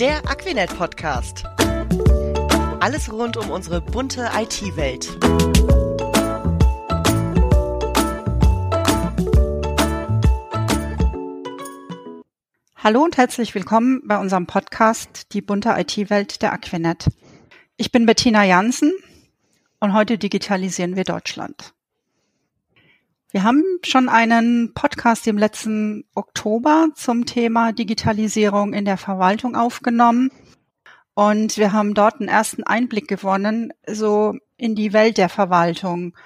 Der 0.00 0.26
Aquinet 0.30 0.74
Podcast. 0.78 1.44
Alles 2.80 3.12
rund 3.12 3.36
um 3.36 3.50
unsere 3.50 3.82
bunte 3.82 4.30
IT-Welt. 4.34 5.10
Hallo 12.76 13.04
und 13.04 13.18
herzlich 13.18 13.54
willkommen 13.54 14.00
bei 14.06 14.16
unserem 14.16 14.46
Podcast 14.46 15.34
Die 15.34 15.42
bunte 15.42 15.74
IT-Welt 15.76 16.40
der 16.40 16.54
Aquinet. 16.54 17.10
Ich 17.76 17.92
bin 17.92 18.06
Bettina 18.06 18.42
Jansen 18.42 18.94
und 19.80 19.92
heute 19.92 20.16
digitalisieren 20.16 20.96
wir 20.96 21.04
Deutschland. 21.04 21.74
Wir 23.32 23.44
haben 23.44 23.62
schon 23.84 24.08
einen 24.08 24.74
Podcast 24.74 25.28
im 25.28 25.38
letzten 25.38 26.04
Oktober 26.16 26.88
zum 26.96 27.26
Thema 27.26 27.72
Digitalisierung 27.72 28.72
in 28.72 28.84
der 28.84 28.96
Verwaltung 28.96 29.54
aufgenommen. 29.54 30.32
Und 31.14 31.56
wir 31.56 31.72
haben 31.72 31.94
dort 31.94 32.18
einen 32.18 32.28
ersten 32.28 32.64
Einblick 32.64 33.06
gewonnen, 33.06 33.72
so 33.86 34.34
in 34.56 34.74
die 34.74 34.92
Welt 34.92 35.16
der 35.16 35.28
Verwaltung 35.28 36.16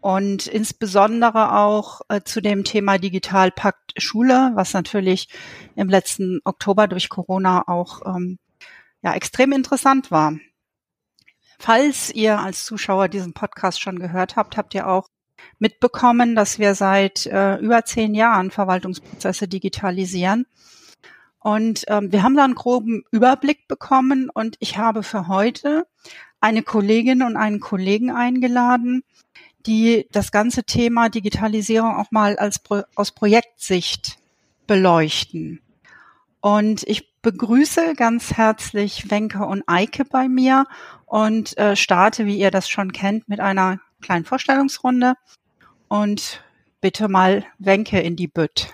und 0.00 0.46
insbesondere 0.46 1.56
auch 1.56 2.02
äh, 2.08 2.20
zu 2.22 2.40
dem 2.40 2.62
Thema 2.62 2.98
Digitalpakt 2.98 3.94
Schule, 4.00 4.52
was 4.54 4.72
natürlich 4.72 5.28
im 5.74 5.88
letzten 5.88 6.40
Oktober 6.44 6.86
durch 6.86 7.08
Corona 7.08 7.66
auch 7.66 8.02
ähm, 8.06 8.38
ja 9.02 9.14
extrem 9.14 9.50
interessant 9.50 10.12
war. 10.12 10.34
Falls 11.58 12.10
ihr 12.12 12.38
als 12.38 12.64
Zuschauer 12.64 13.08
diesen 13.08 13.32
Podcast 13.32 13.80
schon 13.80 13.98
gehört 13.98 14.36
habt, 14.36 14.56
habt 14.56 14.74
ihr 14.74 14.86
auch 14.86 15.08
mitbekommen, 15.58 16.34
dass 16.34 16.58
wir 16.58 16.74
seit 16.74 17.26
äh, 17.26 17.56
über 17.56 17.84
zehn 17.84 18.14
Jahren 18.14 18.50
Verwaltungsprozesse 18.50 19.48
digitalisieren. 19.48 20.46
Und 21.38 21.84
ähm, 21.88 22.12
wir 22.12 22.22
haben 22.22 22.36
da 22.36 22.44
einen 22.44 22.54
groben 22.54 23.04
Überblick 23.10 23.66
bekommen 23.66 24.30
und 24.32 24.56
ich 24.60 24.78
habe 24.78 25.02
für 25.02 25.28
heute 25.28 25.86
eine 26.40 26.62
Kollegin 26.62 27.22
und 27.22 27.36
einen 27.36 27.60
Kollegen 27.60 28.10
eingeladen, 28.10 29.02
die 29.66 30.06
das 30.12 30.32
ganze 30.32 30.64
Thema 30.64 31.08
Digitalisierung 31.08 31.96
auch 31.96 32.10
mal 32.10 32.36
als 32.36 32.58
Pro 32.58 32.82
aus 32.94 33.12
Projektsicht 33.12 34.18
beleuchten. 34.66 35.60
Und 36.40 36.82
ich 36.84 37.12
begrüße 37.22 37.94
ganz 37.94 38.32
herzlich 38.34 39.10
Wenke 39.10 39.44
und 39.44 39.62
Eike 39.68 40.04
bei 40.04 40.28
mir 40.28 40.66
und 41.06 41.56
äh, 41.56 41.76
starte, 41.76 42.26
wie 42.26 42.36
ihr 42.36 42.50
das 42.50 42.68
schon 42.68 42.92
kennt, 42.92 43.28
mit 43.28 43.38
einer 43.38 43.78
kleinen 44.02 44.24
Vorstellungsrunde 44.24 45.14
und 45.88 46.42
bitte 46.80 47.08
mal 47.08 47.46
Wenke 47.58 48.00
in 48.00 48.16
die 48.16 48.28
Bütt. 48.28 48.68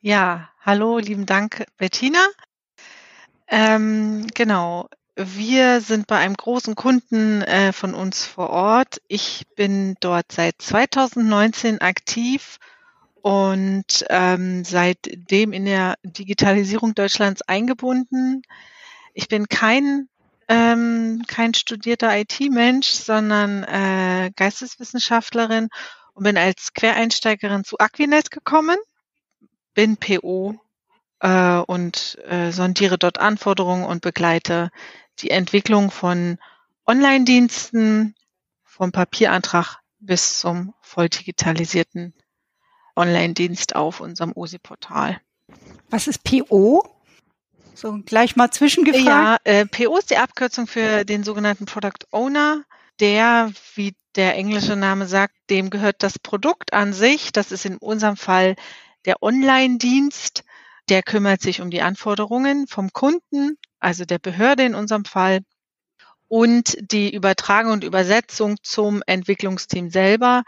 Ja, 0.00 0.48
hallo, 0.60 0.98
lieben 0.98 1.26
Dank, 1.26 1.64
Bettina. 1.76 2.26
Ähm, 3.46 4.26
genau, 4.34 4.88
wir 5.14 5.80
sind 5.80 6.06
bei 6.06 6.18
einem 6.18 6.34
großen 6.34 6.74
Kunden 6.74 7.42
äh, 7.42 7.72
von 7.72 7.94
uns 7.94 8.24
vor 8.24 8.50
Ort. 8.50 9.00
Ich 9.08 9.44
bin 9.56 9.94
dort 10.00 10.32
seit 10.32 10.60
2019 10.60 11.80
aktiv 11.80 12.58
und 13.20 14.04
ähm, 14.08 14.64
seitdem 14.64 15.52
in 15.52 15.66
der 15.66 15.96
Digitalisierung 16.02 16.94
Deutschlands 16.94 17.42
eingebunden. 17.42 18.42
Ich 19.14 19.28
bin 19.28 19.48
kein 19.48 20.08
ähm, 20.52 21.22
kein 21.26 21.54
studierter 21.54 22.14
IT-Mensch, 22.18 22.88
sondern 22.88 23.64
äh, 23.64 24.30
Geisteswissenschaftlerin 24.36 25.68
und 26.12 26.24
bin 26.24 26.36
als 26.36 26.74
Quereinsteigerin 26.74 27.64
zu 27.64 27.78
Aquinet 27.78 28.30
gekommen, 28.30 28.76
bin 29.72 29.96
PO 29.96 30.60
äh, 31.20 31.56
und 31.56 32.18
äh, 32.26 32.50
sondiere 32.50 32.98
dort 32.98 33.18
Anforderungen 33.18 33.84
und 33.84 34.02
begleite 34.02 34.70
die 35.20 35.30
Entwicklung 35.30 35.90
von 35.90 36.38
Online-Diensten 36.86 38.14
vom 38.62 38.92
Papierantrag 38.92 39.78
bis 40.00 40.38
zum 40.38 40.74
voll 40.82 41.08
digitalisierten 41.08 42.12
Online-Dienst 42.94 43.74
auf 43.74 44.00
unserem 44.00 44.32
OSI-Portal. 44.34 45.18
Was 45.88 46.08
ist 46.08 46.24
PO? 46.24 46.84
So 47.74 47.98
gleich 48.04 48.36
mal 48.36 48.50
zwischengefragt. 48.50 49.06
Ja, 49.06 49.36
äh, 49.44 49.66
PO 49.66 49.96
ist 49.98 50.10
die 50.10 50.16
Abkürzung 50.16 50.66
für 50.66 51.04
den 51.04 51.24
sogenannten 51.24 51.66
Product 51.66 52.06
Owner. 52.10 52.64
Der, 53.00 53.50
wie 53.74 53.94
der 54.14 54.36
englische 54.36 54.76
Name 54.76 55.06
sagt, 55.06 55.34
dem 55.50 55.70
gehört 55.70 56.02
das 56.02 56.18
Produkt 56.18 56.72
an 56.72 56.92
sich. 56.92 57.32
Das 57.32 57.50
ist 57.50 57.64
in 57.64 57.78
unserem 57.78 58.16
Fall 58.16 58.56
der 59.04 59.22
Online-Dienst. 59.22 60.44
Der 60.88 61.02
kümmert 61.02 61.40
sich 61.40 61.60
um 61.60 61.70
die 61.70 61.82
Anforderungen 61.82 62.66
vom 62.66 62.92
Kunden, 62.92 63.56
also 63.78 64.04
der 64.04 64.18
Behörde 64.18 64.64
in 64.64 64.74
unserem 64.74 65.04
Fall, 65.04 65.40
und 66.28 66.76
die 66.80 67.14
Übertragung 67.14 67.72
und 67.72 67.84
Übersetzung 67.84 68.56
zum 68.62 69.02
Entwicklungsteam 69.06 69.90
selber, 69.90 70.44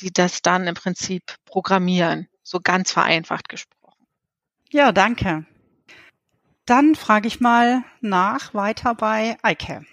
die 0.00 0.12
das 0.12 0.42
dann 0.42 0.66
im 0.66 0.74
Prinzip 0.74 1.22
programmieren, 1.44 2.28
so 2.42 2.60
ganz 2.60 2.92
vereinfacht 2.92 3.48
gesprochen. 3.48 4.04
Ja, 4.70 4.92
danke. 4.92 5.46
Dann 6.68 6.94
frage 6.94 7.28
ich 7.28 7.40
mal 7.40 7.82
nach 8.02 8.52
weiter 8.52 8.94
bei 8.94 9.38
Eike. 9.40 9.86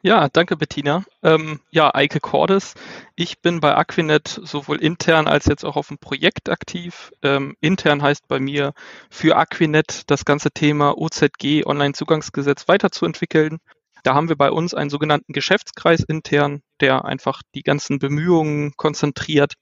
Ja, 0.00 0.30
danke 0.30 0.56
Bettina. 0.56 1.04
Ähm, 1.22 1.60
ja, 1.70 1.94
Eike 1.94 2.20
Cordes. 2.20 2.72
Ich 3.16 3.40
bin 3.40 3.60
bei 3.60 3.74
Aquinet 3.74 4.40
sowohl 4.42 4.78
intern 4.78 5.28
als 5.28 5.44
jetzt 5.44 5.62
auch 5.62 5.76
auf 5.76 5.88
dem 5.88 5.98
Projekt 5.98 6.48
aktiv. 6.48 7.12
Ähm, 7.22 7.54
intern 7.60 8.00
heißt 8.00 8.28
bei 8.28 8.40
mir 8.40 8.72
für 9.10 9.36
Aquinet 9.36 10.10
das 10.10 10.24
ganze 10.24 10.50
Thema 10.50 10.96
OZG 10.96 11.66
Online-Zugangsgesetz 11.66 12.66
weiterzuentwickeln. 12.66 13.58
Da 14.02 14.14
haben 14.14 14.30
wir 14.30 14.36
bei 14.36 14.50
uns 14.50 14.72
einen 14.72 14.88
sogenannten 14.88 15.34
Geschäftskreis 15.34 16.00
intern, 16.00 16.62
der 16.80 17.04
einfach 17.04 17.42
die 17.54 17.62
ganzen 17.62 17.98
Bemühungen 17.98 18.72
konzentriert, 18.78 19.52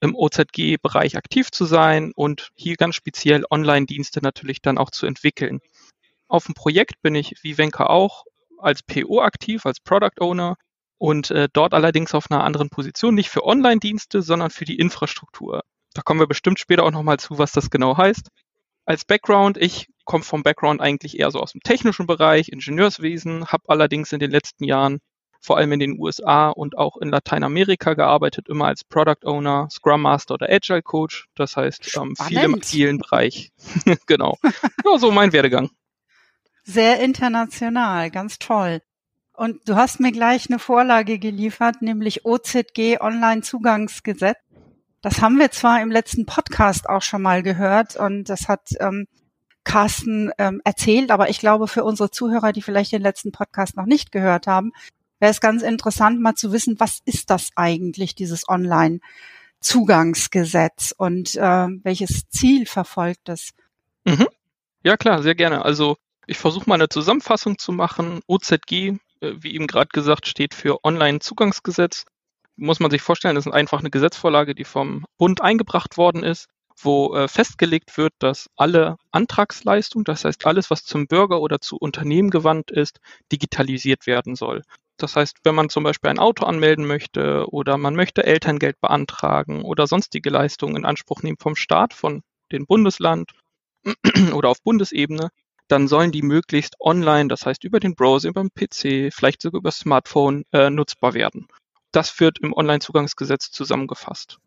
im 0.00 0.16
OZG-Bereich 0.16 1.16
aktiv 1.16 1.52
zu 1.52 1.64
sein 1.64 2.12
und 2.14 2.50
hier 2.56 2.74
ganz 2.74 2.96
speziell 2.96 3.44
Online-Dienste 3.48 4.20
natürlich 4.22 4.60
dann 4.60 4.76
auch 4.76 4.90
zu 4.90 5.06
entwickeln. 5.06 5.60
Auf 6.28 6.46
dem 6.46 6.54
Projekt 6.54 7.02
bin 7.02 7.14
ich, 7.14 7.34
wie 7.42 7.58
Wenke 7.58 7.88
auch, 7.88 8.24
als 8.58 8.82
PO 8.82 9.20
aktiv, 9.20 9.66
als 9.66 9.80
Product 9.80 10.20
Owner 10.20 10.56
und 10.98 11.30
äh, 11.30 11.48
dort 11.52 11.74
allerdings 11.74 12.14
auf 12.14 12.30
einer 12.30 12.44
anderen 12.44 12.70
Position, 12.70 13.14
nicht 13.14 13.28
für 13.28 13.44
Online-Dienste, 13.44 14.22
sondern 14.22 14.50
für 14.50 14.64
die 14.64 14.78
Infrastruktur. 14.78 15.62
Da 15.94 16.02
kommen 16.02 16.20
wir 16.20 16.26
bestimmt 16.26 16.58
später 16.58 16.84
auch 16.84 16.90
nochmal 16.90 17.18
zu, 17.18 17.38
was 17.38 17.52
das 17.52 17.70
genau 17.70 17.96
heißt. 17.96 18.28
Als 18.84 19.04
Background, 19.04 19.56
ich 19.56 19.88
komme 20.04 20.24
vom 20.24 20.42
Background 20.42 20.80
eigentlich 20.80 21.18
eher 21.18 21.30
so 21.30 21.40
aus 21.40 21.52
dem 21.52 21.60
technischen 21.60 22.06
Bereich, 22.06 22.48
Ingenieurswesen, 22.48 23.46
habe 23.46 23.64
allerdings 23.68 24.12
in 24.12 24.20
den 24.20 24.30
letzten 24.30 24.64
Jahren 24.64 24.98
vor 25.40 25.58
allem 25.58 25.72
in 25.72 25.80
den 25.80 25.98
USA 25.98 26.48
und 26.48 26.76
auch 26.76 26.96
in 26.96 27.08
Lateinamerika 27.08 27.94
gearbeitet, 27.94 28.48
immer 28.48 28.66
als 28.66 28.84
Product 28.84 29.24
Owner, 29.24 29.68
Scrum 29.70 30.02
Master 30.02 30.34
oder 30.34 30.48
Agile 30.50 30.82
Coach. 30.82 31.28
Das 31.34 31.56
heißt, 31.56 31.96
ähm, 31.96 32.16
viel 32.16 32.42
im 32.42 32.54
agilen 32.54 32.98
Bereich. 32.98 33.52
genau. 34.06 34.38
Ja, 34.84 34.98
so 34.98 35.12
mein 35.12 35.32
Werdegang 35.32 35.70
sehr 36.66 37.00
international, 37.00 38.10
ganz 38.10 38.38
toll. 38.38 38.82
Und 39.32 39.66
du 39.68 39.76
hast 39.76 40.00
mir 40.00 40.12
gleich 40.12 40.50
eine 40.50 40.58
Vorlage 40.58 41.18
geliefert, 41.18 41.80
nämlich 41.80 42.24
OZG 42.24 43.00
Online-Zugangsgesetz. 43.00 44.36
Das 45.00 45.20
haben 45.20 45.38
wir 45.38 45.52
zwar 45.52 45.80
im 45.80 45.92
letzten 45.92 46.26
Podcast 46.26 46.88
auch 46.88 47.02
schon 47.02 47.22
mal 47.22 47.42
gehört 47.42 47.96
und 47.96 48.24
das 48.24 48.48
hat 48.48 48.70
ähm, 48.80 49.06
Carsten 49.62 50.32
ähm, 50.38 50.60
erzählt, 50.64 51.12
aber 51.12 51.28
ich 51.28 51.38
glaube 51.38 51.68
für 51.68 51.84
unsere 51.84 52.10
Zuhörer, 52.10 52.52
die 52.52 52.62
vielleicht 52.62 52.90
den 52.92 53.02
letzten 53.02 53.30
Podcast 53.30 53.76
noch 53.76 53.86
nicht 53.86 54.10
gehört 54.10 54.48
haben, 54.48 54.72
wäre 55.20 55.30
es 55.30 55.40
ganz 55.40 55.62
interessant, 55.62 56.20
mal 56.20 56.34
zu 56.34 56.50
wissen, 56.50 56.80
was 56.80 56.98
ist 57.04 57.30
das 57.30 57.50
eigentlich, 57.54 58.16
dieses 58.16 58.48
Online-Zugangsgesetz 58.48 60.92
und 60.96 61.36
äh, 61.36 61.68
welches 61.84 62.28
Ziel 62.30 62.66
verfolgt 62.66 63.28
es? 63.28 63.52
Mhm. 64.04 64.26
Ja 64.82 64.96
klar, 64.96 65.22
sehr 65.22 65.36
gerne. 65.36 65.64
Also 65.64 65.98
ich 66.26 66.38
versuche 66.38 66.68
mal 66.68 66.74
eine 66.74 66.88
Zusammenfassung 66.88 67.58
zu 67.58 67.72
machen. 67.72 68.20
OZG, 68.26 68.72
äh, 68.72 69.32
wie 69.38 69.54
eben 69.54 69.66
gerade 69.66 69.88
gesagt, 69.92 70.26
steht 70.26 70.54
für 70.54 70.84
Online-Zugangsgesetz. 70.84 72.04
Muss 72.56 72.80
man 72.80 72.90
sich 72.90 73.02
vorstellen, 73.02 73.34
das 73.34 73.46
ist 73.46 73.52
einfach 73.52 73.80
eine 73.80 73.90
Gesetzvorlage, 73.90 74.54
die 74.54 74.64
vom 74.64 75.04
Bund 75.18 75.40
eingebracht 75.40 75.96
worden 75.96 76.24
ist, 76.24 76.48
wo 76.78 77.14
äh, 77.14 77.28
festgelegt 77.28 77.96
wird, 77.96 78.12
dass 78.18 78.50
alle 78.56 78.96
Antragsleistungen, 79.12 80.04
das 80.04 80.24
heißt 80.24 80.46
alles, 80.46 80.70
was 80.70 80.84
zum 80.84 81.06
Bürger 81.06 81.40
oder 81.40 81.60
zu 81.60 81.76
Unternehmen 81.76 82.30
gewandt 82.30 82.70
ist, 82.70 83.00
digitalisiert 83.32 84.06
werden 84.06 84.34
soll. 84.36 84.62
Das 84.98 85.14
heißt, 85.14 85.38
wenn 85.44 85.54
man 85.54 85.68
zum 85.68 85.84
Beispiel 85.84 86.10
ein 86.10 86.18
Auto 86.18 86.46
anmelden 86.46 86.86
möchte 86.86 87.46
oder 87.50 87.76
man 87.76 87.94
möchte 87.94 88.24
Elterngeld 88.24 88.80
beantragen 88.80 89.62
oder 89.62 89.86
sonstige 89.86 90.30
Leistungen 90.30 90.76
in 90.76 90.84
Anspruch 90.86 91.22
nehmen 91.22 91.36
vom 91.38 91.54
Staat, 91.54 91.92
von 91.92 92.22
dem 92.50 92.66
Bundesland 92.66 93.32
oder 94.32 94.48
auf 94.48 94.62
Bundesebene, 94.62 95.30
dann 95.68 95.88
sollen 95.88 96.12
die 96.12 96.22
möglichst 96.22 96.76
online, 96.80 97.28
das 97.28 97.46
heißt 97.46 97.64
über 97.64 97.80
den 97.80 97.94
Browser, 97.94 98.28
über 98.28 98.42
den 98.42 98.50
PC, 98.50 99.12
vielleicht 99.12 99.42
sogar 99.42 99.58
über 99.58 99.68
das 99.68 99.78
Smartphone 99.78 100.44
äh, 100.52 100.70
nutzbar 100.70 101.14
werden. 101.14 101.48
Das 101.92 102.20
wird 102.20 102.38
im 102.38 102.52
Onlinezugangsgesetz 102.52 103.50
zusammengefasst. 103.50 104.38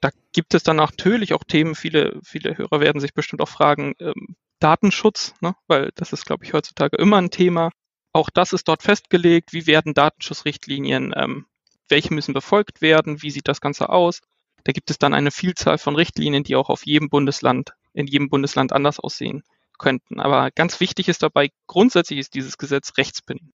Da 0.00 0.10
gibt 0.32 0.54
es 0.54 0.62
dann 0.62 0.76
natürlich 0.76 1.34
auch 1.34 1.44
Themen, 1.44 1.74
viele, 1.74 2.20
viele 2.24 2.56
Hörer 2.56 2.80
werden 2.80 3.00
sich 3.00 3.14
bestimmt 3.14 3.42
auch 3.42 3.48
fragen, 3.48 3.94
ähm, 4.00 4.36
Datenschutz, 4.58 5.34
ne? 5.40 5.54
weil 5.66 5.90
das 5.94 6.12
ist, 6.12 6.26
glaube 6.26 6.44
ich, 6.44 6.52
heutzutage 6.52 6.96
immer 6.96 7.18
ein 7.18 7.30
Thema. 7.30 7.70
Auch 8.12 8.28
das 8.28 8.52
ist 8.52 8.68
dort 8.68 8.82
festgelegt. 8.82 9.52
Wie 9.52 9.66
werden 9.66 9.94
Datenschutzrichtlinien, 9.94 11.14
ähm, 11.16 11.46
welche 11.88 12.12
müssen 12.12 12.34
befolgt 12.34 12.82
werden? 12.82 13.22
Wie 13.22 13.30
sieht 13.30 13.48
das 13.48 13.60
Ganze 13.60 13.88
aus? 13.88 14.20
Da 14.64 14.72
gibt 14.72 14.90
es 14.90 14.98
dann 14.98 15.14
eine 15.14 15.30
Vielzahl 15.30 15.78
von 15.78 15.96
Richtlinien, 15.96 16.44
die 16.44 16.56
auch 16.56 16.68
auf 16.68 16.84
jedem 16.84 17.08
Bundesland, 17.08 17.72
in 17.94 18.06
jedem 18.06 18.28
Bundesland 18.28 18.72
anders 18.72 19.00
aussehen 19.00 19.42
könnten. 19.80 20.20
Aber 20.20 20.50
ganz 20.52 20.78
wichtig 20.78 21.08
ist 21.08 21.22
dabei, 21.22 21.50
grundsätzlich 21.66 22.20
ist 22.20 22.34
dieses 22.34 22.58
Gesetz 22.58 22.92
rechtsbindend. 22.96 23.50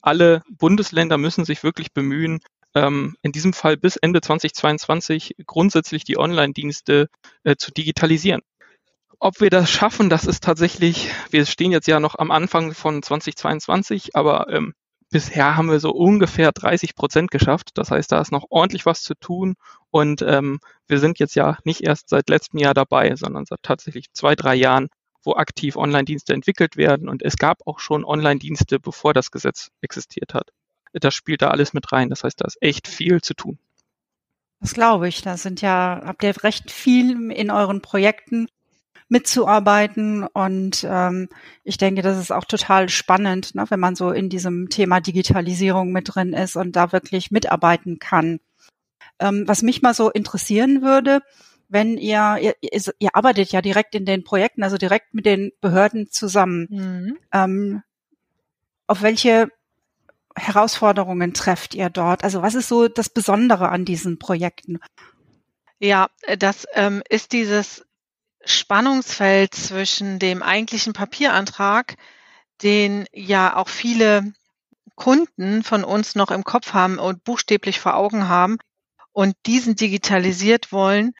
Alle 0.00 0.42
Bundesländer 0.48 1.18
müssen 1.18 1.44
sich 1.44 1.64
wirklich 1.64 1.92
bemühen, 1.92 2.40
ähm, 2.74 3.16
in 3.22 3.32
diesem 3.32 3.52
Fall 3.52 3.76
bis 3.76 3.96
Ende 3.96 4.20
2022 4.20 5.34
grundsätzlich 5.46 6.04
die 6.04 6.18
Online-Dienste 6.18 7.08
äh, 7.44 7.56
zu 7.56 7.72
digitalisieren. 7.72 8.42
Ob 9.18 9.40
wir 9.40 9.50
das 9.50 9.70
schaffen, 9.70 10.10
das 10.10 10.26
ist 10.26 10.42
tatsächlich, 10.42 11.10
wir 11.30 11.46
stehen 11.46 11.72
jetzt 11.72 11.86
ja 11.86 12.00
noch 12.00 12.16
am 12.18 12.30
Anfang 12.30 12.74
von 12.74 13.02
2022, 13.02 14.16
aber 14.16 14.48
ähm, 14.50 14.74
bisher 15.10 15.56
haben 15.56 15.70
wir 15.70 15.78
so 15.78 15.92
ungefähr 15.92 16.50
30 16.50 16.96
Prozent 16.96 17.30
geschafft. 17.30 17.70
Das 17.74 17.92
heißt, 17.92 18.10
da 18.10 18.20
ist 18.20 18.32
noch 18.32 18.46
ordentlich 18.50 18.84
was 18.84 19.02
zu 19.02 19.14
tun 19.14 19.54
und 19.90 20.22
ähm, 20.22 20.58
wir 20.88 20.98
sind 20.98 21.20
jetzt 21.20 21.36
ja 21.36 21.58
nicht 21.64 21.82
erst 21.82 22.08
seit 22.08 22.28
letztem 22.28 22.58
Jahr 22.58 22.74
dabei, 22.74 23.14
sondern 23.14 23.44
seit 23.44 23.62
tatsächlich 23.62 24.06
zwei, 24.12 24.34
drei 24.34 24.56
Jahren, 24.56 24.88
wo 25.24 25.34
aktiv 25.34 25.76
Online-Dienste 25.76 26.34
entwickelt 26.34 26.76
werden 26.76 27.08
und 27.08 27.22
es 27.22 27.36
gab 27.36 27.66
auch 27.66 27.78
schon 27.78 28.04
Online-Dienste, 28.04 28.80
bevor 28.80 29.14
das 29.14 29.30
Gesetz 29.30 29.70
existiert 29.80 30.34
hat 30.34 30.52
das 30.92 31.14
spielt 31.14 31.42
da 31.42 31.48
alles 31.48 31.72
mit 31.72 31.90
rein. 31.92 32.10
Das 32.10 32.24
heißt, 32.24 32.40
da 32.40 32.46
ist 32.46 32.58
echt 32.60 32.88
viel 32.88 33.20
zu 33.20 33.34
tun. 33.34 33.58
Das 34.60 34.74
glaube 34.74 35.08
ich. 35.08 35.22
Da 35.22 35.36
sind 35.36 35.60
ja, 35.60 36.02
habt 36.04 36.22
ihr 36.22 36.42
recht 36.42 36.70
viel 36.70 37.30
in 37.30 37.50
euren 37.50 37.82
Projekten 37.82 38.48
mitzuarbeiten 39.08 40.26
und 40.26 40.86
ähm, 40.88 41.28
ich 41.64 41.76
denke, 41.76 42.00
das 42.00 42.18
ist 42.18 42.32
auch 42.32 42.46
total 42.46 42.88
spannend, 42.88 43.54
ne, 43.54 43.66
wenn 43.68 43.80
man 43.80 43.94
so 43.94 44.10
in 44.10 44.30
diesem 44.30 44.70
Thema 44.70 45.00
Digitalisierung 45.00 45.92
mit 45.92 46.14
drin 46.14 46.32
ist 46.32 46.56
und 46.56 46.76
da 46.76 46.92
wirklich 46.92 47.30
mitarbeiten 47.30 47.98
kann. 47.98 48.40
Ähm, 49.18 49.44
was 49.46 49.60
mich 49.60 49.82
mal 49.82 49.92
so 49.92 50.10
interessieren 50.10 50.80
würde, 50.80 51.20
wenn 51.72 51.96
ihr, 51.96 52.54
ihr, 52.60 52.82
ihr 52.98 53.16
arbeitet 53.16 53.50
ja 53.50 53.62
direkt 53.62 53.94
in 53.94 54.04
den 54.04 54.24
Projekten, 54.24 54.62
also 54.62 54.76
direkt 54.76 55.14
mit 55.14 55.24
den 55.24 55.52
Behörden 55.62 56.10
zusammen. 56.10 56.68
Mhm. 56.70 57.18
Ähm, 57.32 57.82
auf 58.86 59.00
welche 59.00 59.48
Herausforderungen 60.36 61.32
trefft 61.32 61.74
ihr 61.74 61.88
dort? 61.88 62.24
Also 62.24 62.42
was 62.42 62.54
ist 62.54 62.68
so 62.68 62.88
das 62.88 63.08
Besondere 63.08 63.70
an 63.70 63.86
diesen 63.86 64.18
Projekten? 64.18 64.80
Ja, 65.78 66.08
das 66.38 66.66
ähm, 66.74 67.02
ist 67.08 67.32
dieses 67.32 67.86
Spannungsfeld 68.44 69.54
zwischen 69.54 70.18
dem 70.18 70.42
eigentlichen 70.42 70.92
Papierantrag, 70.92 71.96
den 72.62 73.06
ja 73.14 73.56
auch 73.56 73.68
viele 73.68 74.34
Kunden 74.94 75.62
von 75.62 75.84
uns 75.84 76.16
noch 76.16 76.30
im 76.30 76.44
Kopf 76.44 76.74
haben 76.74 76.98
und 76.98 77.24
buchstäblich 77.24 77.80
vor 77.80 77.96
Augen 77.96 78.28
haben 78.28 78.58
und 79.12 79.34
diesen 79.46 79.74
digitalisiert 79.74 80.70
wollen 80.70 81.14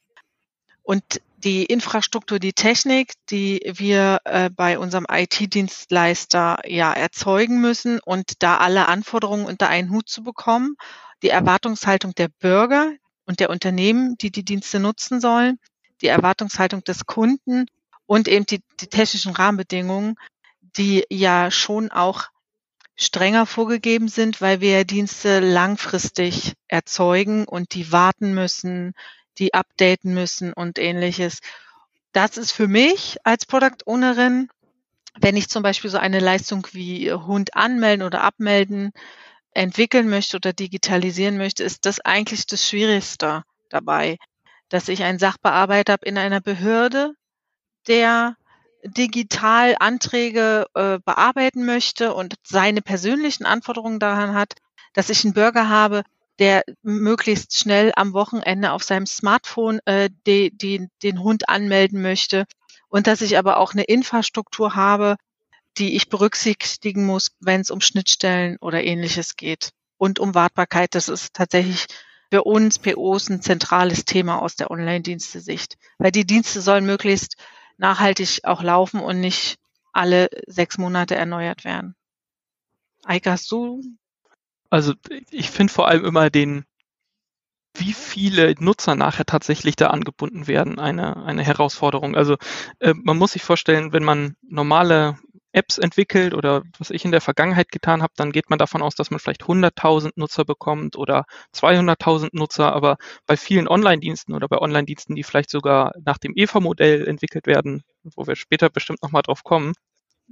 und 0.82 1.20
die 1.37 1.64
Infrastruktur, 1.64 2.38
die 2.38 2.52
Technik, 2.52 3.14
die 3.31 3.61
wir 3.75 4.20
äh, 4.25 4.50
bei 4.50 4.79
unserem 4.79 5.06
IT-Dienstleister 5.11 6.61
ja 6.67 6.93
erzeugen 6.93 7.61
müssen 7.61 7.99
und 8.05 8.43
da 8.43 8.58
alle 8.58 8.87
Anforderungen 8.87 9.46
unter 9.46 9.69
einen 9.69 9.90
Hut 9.90 10.08
zu 10.08 10.23
bekommen, 10.23 10.76
die 11.23 11.31
Erwartungshaltung 11.31 12.14
der 12.14 12.29
Bürger 12.29 12.93
und 13.26 13.40
der 13.40 13.50
Unternehmen, 13.50 14.17
die 14.19 14.31
die 14.31 14.44
Dienste 14.44 14.79
nutzen 14.79 15.20
sollen, 15.20 15.58
die 16.00 16.08
Erwartungshaltung 16.08 16.85
des 16.85 17.06
Kunden 17.06 17.67
und 18.06 18.28
eben 18.28 18.46
die, 18.46 18.62
die 18.81 18.88
technischen 18.88 19.32
Rahmenbedingungen, 19.32 20.17
die 20.76 21.05
ja 21.11 21.50
schon 21.50 21.90
auch 21.90 22.28
strenger 22.94 23.46
vorgegeben 23.46 24.08
sind, 24.08 24.40
weil 24.40 24.61
wir 24.61 24.85
Dienste 24.85 25.40
langfristig 25.40 26.55
erzeugen 26.69 27.46
und 27.46 27.75
die 27.75 27.90
warten 27.90 28.35
müssen, 28.35 28.93
die 29.38 29.55
updaten 29.55 30.14
müssen 30.14 30.52
und 30.52 30.79
ähnliches. 30.79 31.40
Das 32.12 32.37
ist 32.37 32.52
für 32.52 32.69
mich 32.69 33.17
als 33.25 33.46
Product 33.46 33.87
Ownerin, 33.87 34.49
wenn 35.20 35.37
ich 35.37 35.49
zum 35.49 35.62
Beispiel 35.62 35.90
so 35.90 35.99
eine 35.99 36.20
Leistung 36.20 36.67
wie 36.73 37.12
Hund 37.12 37.55
anmelden 37.55 38.06
oder 38.06 38.23
abmelden 38.23 38.93
entwickeln 39.55 40.08
möchte 40.08 40.37
oder 40.37 40.52
digitalisieren 40.52 41.37
möchte, 41.37 41.64
ist 41.64 41.84
das 41.84 42.00
eigentlich 42.00 42.46
das 42.46 42.67
Schwierigste 42.67 43.44
dabei, 43.69 44.19
dass 44.69 44.88
ich 44.88 45.02
einen 45.02 45.19
Sachbearbeiter 45.19 45.93
habe 45.94 46.06
in 46.06 46.17
einer 46.17 46.40
Behörde, 46.40 47.12
der 47.87 48.37
digital 48.85 49.76
Anträge 49.78 50.67
äh, 50.75 50.99
bearbeiten 51.05 51.64
möchte 51.64 52.14
und 52.14 52.35
seine 52.43 52.82
persönlichen 52.82 53.44
Anforderungen 53.44 54.00
daran 54.00 54.35
hat, 54.35 54.55
dass 54.93 55.11
ich 55.11 55.25
einen 55.25 55.35
Bürger 55.35 55.69
habe, 55.69 56.02
der 56.38 56.62
möglichst 56.82 57.58
schnell 57.58 57.93
am 57.96 58.12
Wochenende 58.12 58.73
auf 58.73 58.82
seinem 58.82 59.06
Smartphone 59.06 59.81
äh, 59.84 60.11
die, 60.26 60.56
die, 60.56 60.88
den 61.02 61.23
Hund 61.23 61.49
anmelden 61.49 62.02
möchte 62.02 62.46
und 62.88 63.06
dass 63.06 63.20
ich 63.20 63.38
aber 63.38 63.58
auch 63.58 63.73
eine 63.73 63.84
Infrastruktur 63.84 64.75
habe, 64.75 65.17
die 65.79 65.96
ich 65.96 66.08
berücksichtigen 66.08 67.06
muss, 67.06 67.31
wenn 67.40 67.61
es 67.61 67.70
um 67.70 67.81
Schnittstellen 67.81 68.56
oder 68.61 68.84
ähnliches 68.84 69.37
geht. 69.37 69.70
Und 69.96 70.19
um 70.19 70.34
Wartbarkeit, 70.34 70.94
das 70.94 71.08
ist 71.08 71.32
tatsächlich 71.34 71.87
für 72.31 72.44
uns 72.44 72.78
POs 72.78 73.31
ein 73.31 73.43
zentrales 73.43 74.05
Thema 74.05 74.43
aus 74.43 74.56
der 74.56 74.70
Online-Dienste-Sicht. 74.70 75.78
Weil 75.99 76.11
die 76.11 76.26
Dienste 76.26 76.61
sollen 76.61 76.85
möglichst 76.85 77.37
nachhaltig 77.78 78.40
auch 78.44 78.62
laufen 78.62 79.00
und 79.00 79.20
nicht 79.20 79.58
alle 79.93 80.28
sechs 80.46 80.78
Monate 80.78 81.14
erneuert 81.14 81.64
werden. 81.64 81.94
Eike, 83.05 83.31
hast 83.31 83.50
du 83.50 83.82
also 84.73 84.95
ich 85.31 85.51
finde 85.51 85.71
vor 85.71 85.87
allem 85.87 86.07
immer 86.07 86.31
den, 86.31 86.65
wie 87.75 87.93
viele 87.93 88.55
Nutzer 88.59 88.97
nachher 88.97 89.27
tatsächlich 89.27 89.77
da 89.77 89.89
angebunden 89.89 90.47
werden, 90.47 90.79
eine, 90.79 91.25
eine 91.27 91.45
Herausforderung. 91.45 92.17
Also 92.17 92.37
äh, 92.81 92.95
man 92.95 93.19
muss 93.19 93.33
sich 93.33 93.43
vorstellen, 93.43 93.93
wenn 93.93 94.03
man 94.03 94.35
normale 94.41 95.19
Apps 95.53 95.77
entwickelt 95.77 96.33
oder 96.33 96.63
was 96.79 96.89
ich 96.89 97.05
in 97.05 97.11
der 97.11 97.21
Vergangenheit 97.21 97.71
getan 97.71 98.03
habe, 98.03 98.15
dann 98.17 98.33
geht 98.33 98.49
man 98.49 98.59
davon 98.59 98.81
aus, 98.81 98.95
dass 98.95 99.11
man 99.11 99.21
vielleicht 99.21 99.43
100.000 99.43 100.13
Nutzer 100.17 100.47
bekommt 100.47 100.97
oder 100.97 101.27
200.000 101.55 102.31
Nutzer, 102.33 102.73
aber 102.73 102.97
bei 103.27 103.37
vielen 103.37 103.69
Online-Diensten 103.69 104.33
oder 104.33 104.49
bei 104.49 104.57
Online-Diensten, 104.57 105.17
die 105.17 105.23
vielleicht 105.23 105.51
sogar 105.51 105.93
nach 106.03 106.17
dem 106.17 106.33
EVA-Modell 106.35 107.07
entwickelt 107.07 107.47
werden, 107.47 107.83
wo 108.17 108.27
wir 108.27 108.37
später 108.37 108.71
bestimmt 108.71 109.03
nochmal 109.03 109.23
drauf 109.23 109.45
kommen, 109.45 109.75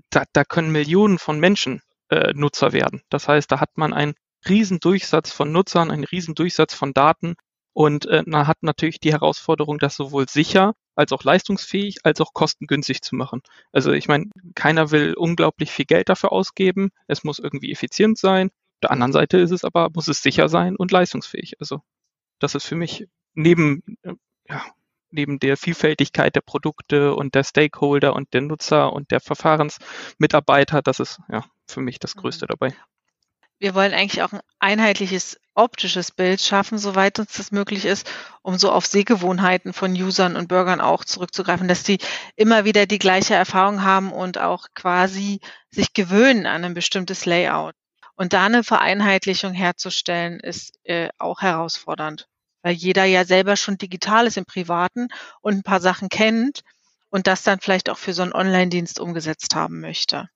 da, 0.08 0.24
da 0.32 0.44
können 0.44 0.72
Millionen 0.72 1.18
von 1.18 1.38
Menschen 1.38 1.82
äh, 2.08 2.32
Nutzer 2.32 2.72
werden. 2.72 3.02
Das 3.10 3.28
heißt, 3.28 3.52
da 3.52 3.60
hat 3.60 3.76
man 3.76 3.92
ein 3.92 4.14
Riesendurchsatz 4.48 5.32
von 5.32 5.52
Nutzern, 5.52 5.90
einen 5.90 6.04
Riesendurchsatz 6.04 6.74
von 6.74 6.92
Daten 6.92 7.34
und 7.72 8.06
äh, 8.06 8.22
man 8.26 8.46
hat 8.46 8.62
natürlich 8.62 9.00
die 9.00 9.12
Herausforderung, 9.12 9.78
das 9.78 9.94
sowohl 9.96 10.28
sicher 10.28 10.74
als 10.96 11.12
auch 11.12 11.24
leistungsfähig 11.24 11.98
als 12.04 12.20
auch 12.20 12.34
kostengünstig 12.34 13.02
zu 13.02 13.14
machen. 13.14 13.42
Also 13.72 13.92
ich 13.92 14.08
meine, 14.08 14.26
keiner 14.54 14.90
will 14.90 15.14
unglaublich 15.14 15.70
viel 15.70 15.86
Geld 15.86 16.08
dafür 16.08 16.32
ausgeben. 16.32 16.90
Es 17.06 17.24
muss 17.24 17.38
irgendwie 17.38 17.72
effizient 17.72 18.18
sein. 18.18 18.48
Auf 18.48 18.80
der 18.82 18.90
anderen 18.90 19.12
Seite 19.12 19.38
ist 19.38 19.50
es 19.50 19.64
aber, 19.64 19.88
muss 19.94 20.08
es 20.08 20.22
sicher 20.22 20.48
sein 20.48 20.76
und 20.76 20.90
leistungsfähig. 20.90 21.54
Also 21.60 21.80
das 22.38 22.54
ist 22.54 22.66
für 22.66 22.76
mich 22.76 23.06
neben, 23.34 23.82
äh, 24.02 24.14
ja, 24.48 24.64
neben 25.10 25.38
der 25.38 25.56
Vielfältigkeit 25.56 26.34
der 26.36 26.42
Produkte 26.42 27.14
und 27.14 27.34
der 27.34 27.44
Stakeholder 27.44 28.14
und 28.14 28.32
der 28.34 28.42
Nutzer 28.42 28.92
und 28.92 29.10
der 29.10 29.20
Verfahrensmitarbeiter, 29.20 30.82
das 30.82 31.00
ist 31.00 31.20
ja 31.30 31.44
für 31.68 31.80
mich 31.80 31.98
das 31.98 32.14
Größte 32.16 32.46
mhm. 32.46 32.48
dabei 32.48 32.74
wir 33.60 33.74
wollen 33.74 33.92
eigentlich 33.92 34.22
auch 34.22 34.32
ein 34.32 34.40
einheitliches 34.58 35.38
optisches 35.54 36.10
Bild 36.10 36.40
schaffen, 36.40 36.78
soweit 36.78 37.18
uns 37.18 37.34
das 37.34 37.52
möglich 37.52 37.84
ist, 37.84 38.10
um 38.42 38.56
so 38.56 38.72
auf 38.72 38.86
Sehgewohnheiten 38.86 39.74
von 39.74 39.92
Usern 39.92 40.34
und 40.34 40.48
Bürgern 40.48 40.80
auch 40.80 41.04
zurückzugreifen, 41.04 41.68
dass 41.68 41.82
die 41.82 41.98
immer 42.36 42.64
wieder 42.64 42.86
die 42.86 42.98
gleiche 42.98 43.34
Erfahrung 43.34 43.82
haben 43.82 44.12
und 44.12 44.38
auch 44.38 44.68
quasi 44.74 45.40
sich 45.70 45.92
gewöhnen 45.92 46.46
an 46.46 46.64
ein 46.64 46.74
bestimmtes 46.74 47.26
Layout. 47.26 47.74
Und 48.16 48.32
da 48.32 48.46
eine 48.46 48.64
Vereinheitlichung 48.64 49.52
herzustellen, 49.52 50.40
ist 50.40 50.78
äh, 50.84 51.10
auch 51.18 51.42
herausfordernd, 51.42 52.28
weil 52.62 52.74
jeder 52.74 53.04
ja 53.04 53.24
selber 53.26 53.56
schon 53.56 53.76
digital 53.76 54.26
ist 54.26 54.38
im 54.38 54.46
Privaten 54.46 55.08
und 55.42 55.54
ein 55.54 55.62
paar 55.62 55.80
Sachen 55.80 56.08
kennt 56.08 56.62
und 57.10 57.26
das 57.26 57.42
dann 57.42 57.60
vielleicht 57.60 57.90
auch 57.90 57.98
für 57.98 58.14
so 58.14 58.22
einen 58.22 58.32
Online-Dienst 58.32 58.98
umgesetzt 59.00 59.54
haben 59.54 59.80
möchte. 59.80 60.30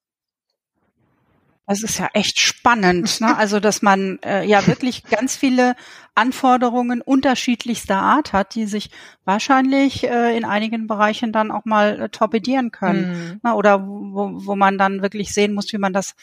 Das 1.67 1.83
ist 1.83 1.99
ja 1.99 2.09
echt 2.13 2.39
spannend, 2.39 3.21
ne? 3.21 3.37
Also, 3.39 3.59
dass 3.59 3.81
man 3.81 4.19
äh, 4.23 4.45
ja 4.45 4.67
wirklich 4.67 5.05
ganz 5.05 5.37
viele 5.37 5.77
Anforderungen 6.15 7.01
unterschiedlichster 7.01 7.97
Art 7.97 8.33
hat, 8.33 8.55
die 8.55 8.67
sich 8.67 8.91
wahrscheinlich 9.25 10.05
äh, 10.05 10.37
in 10.37 10.45
einigen 10.45 10.87
Bereichen 10.87 11.33
dann 11.33 11.51
auch 11.51 11.65
mal 11.65 12.03
äh, 12.03 12.09
torpedieren 12.09 12.71
können. 12.71 13.31
Mhm. 13.33 13.41
Ne? 13.43 13.55
Oder 13.55 13.87
wo, 13.87 14.31
wo 14.47 14.57
man 14.57 14.79
dann 14.79 15.03
wirklich 15.03 15.33
sehen 15.33 15.55
muss, 15.55 15.73
wie 15.73 15.79
man 15.79 15.93
das 15.93 16.15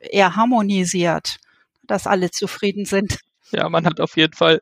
eher 0.00 0.36
harmonisiert, 0.36 1.38
dass 1.84 2.06
alle 2.06 2.30
zufrieden 2.30 2.84
sind. 2.84 3.18
Ja, 3.50 3.68
man 3.68 3.84
hat 3.84 4.00
auf 4.00 4.16
jeden 4.16 4.34
Fall 4.34 4.60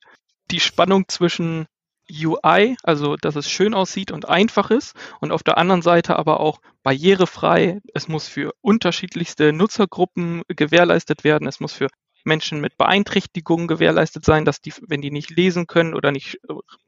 die 0.51 0.61
Spannung 0.61 1.09
zwischen 1.09 1.67
UI, 2.11 2.77
also 2.83 3.17
dass 3.17 3.37
es 3.37 3.51
schön 3.51 3.75
aussieht 3.75 4.11
und 4.11 4.29
einfach 4.29 4.71
ist 4.71 4.95
und 5.21 5.33
auf 5.33 5.43
der 5.43 5.59
anderen 5.59 5.83
Seite 5.83 6.17
aber 6.17 6.41
auch 6.41 6.61
barrierefrei. 6.83 7.81
Es 7.95 8.09
muss 8.09 8.29
für 8.29 8.53
unterschiedlichste 8.61 9.53
Nutzergruppen 9.53 10.43
gewährleistet 10.49 11.25
werden. 11.25 11.49
Es 11.49 11.61
muss 11.61 11.73
für 11.73 11.89
Menschen 12.25 12.61
mit 12.61 12.77
Beeinträchtigungen 12.77 13.69
gewährleistet 13.69 14.25
sein, 14.25 14.45
dass 14.45 14.61
die, 14.61 14.73
wenn 14.87 15.01
die 15.01 15.11
nicht 15.11 15.31
lesen 15.31 15.67
können 15.67 15.95
oder 15.95 16.11
nicht, 16.13 16.39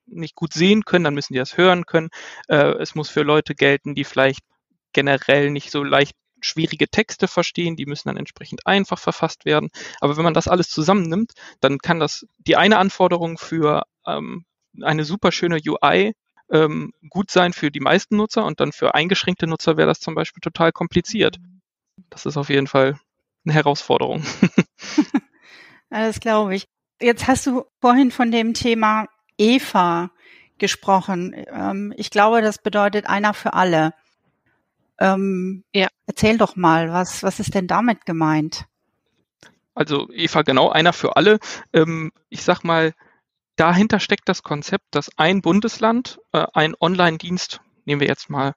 nicht 0.07 0.35
gut 0.35 0.53
sehen 0.53 0.85
können, 0.85 1.05
dann 1.05 1.15
müssen 1.15 1.33
die 1.33 1.39
das 1.39 1.57
hören 1.57 1.87
können. 1.87 2.11
Äh, 2.49 2.75
es 2.81 2.95
muss 2.95 3.09
für 3.09 3.23
Leute 3.23 3.55
gelten, 3.55 3.95
die 3.95 4.05
vielleicht 4.05 4.41
generell 4.93 5.51
nicht 5.51 5.71
so 5.71 5.85
leicht 5.85 6.17
schwierige 6.41 6.89
Texte 6.89 7.29
verstehen, 7.29 7.77
die 7.77 7.87
müssen 7.87 8.09
dann 8.09 8.17
entsprechend 8.17 8.67
einfach 8.67 8.99
verfasst 8.99 9.45
werden. 9.45 9.71
Aber 10.01 10.17
wenn 10.17 10.25
man 10.25 10.35
das 10.35 10.49
alles 10.49 10.71
zusammennimmt, 10.71 11.33
dann 11.61 11.79
kann 11.79 12.01
das 12.01 12.27
die 12.39 12.57
eine 12.57 12.79
Anforderung 12.79 13.39
für 13.39 13.83
ähm, 14.07 14.45
eine 14.83 15.05
super 15.05 15.33
schöne 15.33 15.61
UI 15.65 16.15
ähm, 16.51 16.93
gut 17.11 17.31
sein 17.31 17.53
für 17.53 17.71
die 17.71 17.81
meisten 17.81 18.17
Nutzer 18.17 18.45
und 18.45 18.61
dann 18.61 18.73
für 18.73 18.95
eingeschränkte 18.95 19.47
Nutzer 19.47 19.77
wäre 19.77 19.89
das 19.89 20.01
zum 20.01 20.15
Beispiel 20.15 20.41
total 20.41 20.73
kompliziert. 20.73 21.39
Das 22.11 22.27
ist 22.27 22.37
auf 22.37 22.49
jeden 22.49 22.67
Fall 22.67 22.99
eine 23.45 23.55
Herausforderung. 23.55 24.25
das 25.91 26.21
glaube 26.21 26.55
ich. 26.55 26.67
Jetzt 27.01 27.29
hast 27.29 27.47
du 27.47 27.65
vorhin 27.81 28.11
von 28.11 28.31
dem 28.31 28.55
Thema 28.55 29.07
Eva 29.37 30.11
gesprochen. 30.59 31.35
Ähm, 31.53 31.93
ich 31.97 32.11
glaube, 32.11 32.43
das 32.43 32.59
bedeutet 32.59 33.07
einer 33.07 33.35
für 33.35 33.53
alle. 33.53 33.95
Ähm, 34.99 35.65
ja. 35.73 35.89
Erzähl 36.07 36.39
doch 36.39 36.57
mal, 36.57 36.93
was, 36.93 37.23
was 37.23 37.39
ist 37.39 37.55
denn 37.55 37.67
damit 37.67 38.05
gemeint? 38.05 38.65
Also 39.75 40.11
Eva, 40.11 40.43
genau, 40.43 40.71
einer 40.71 40.93
für 40.93 41.17
alle. 41.17 41.39
Ähm, 41.73 42.11
ich 42.31 42.43
sag 42.43 42.65
mal, 42.65 42.95
dahinter 43.59 44.01
steckt 44.01 44.29
das 44.29 44.43
Konzept, 44.43 44.87
dass 44.93 45.11
ein 45.19 45.43
Bundesland 45.43 46.19
äh, 46.33 46.47
ein 46.55 46.75
Online-Dienst, 46.81 47.61
nehmen 47.85 48.01
wir 48.01 48.09
jetzt 48.09 48.31
mal, 48.31 48.55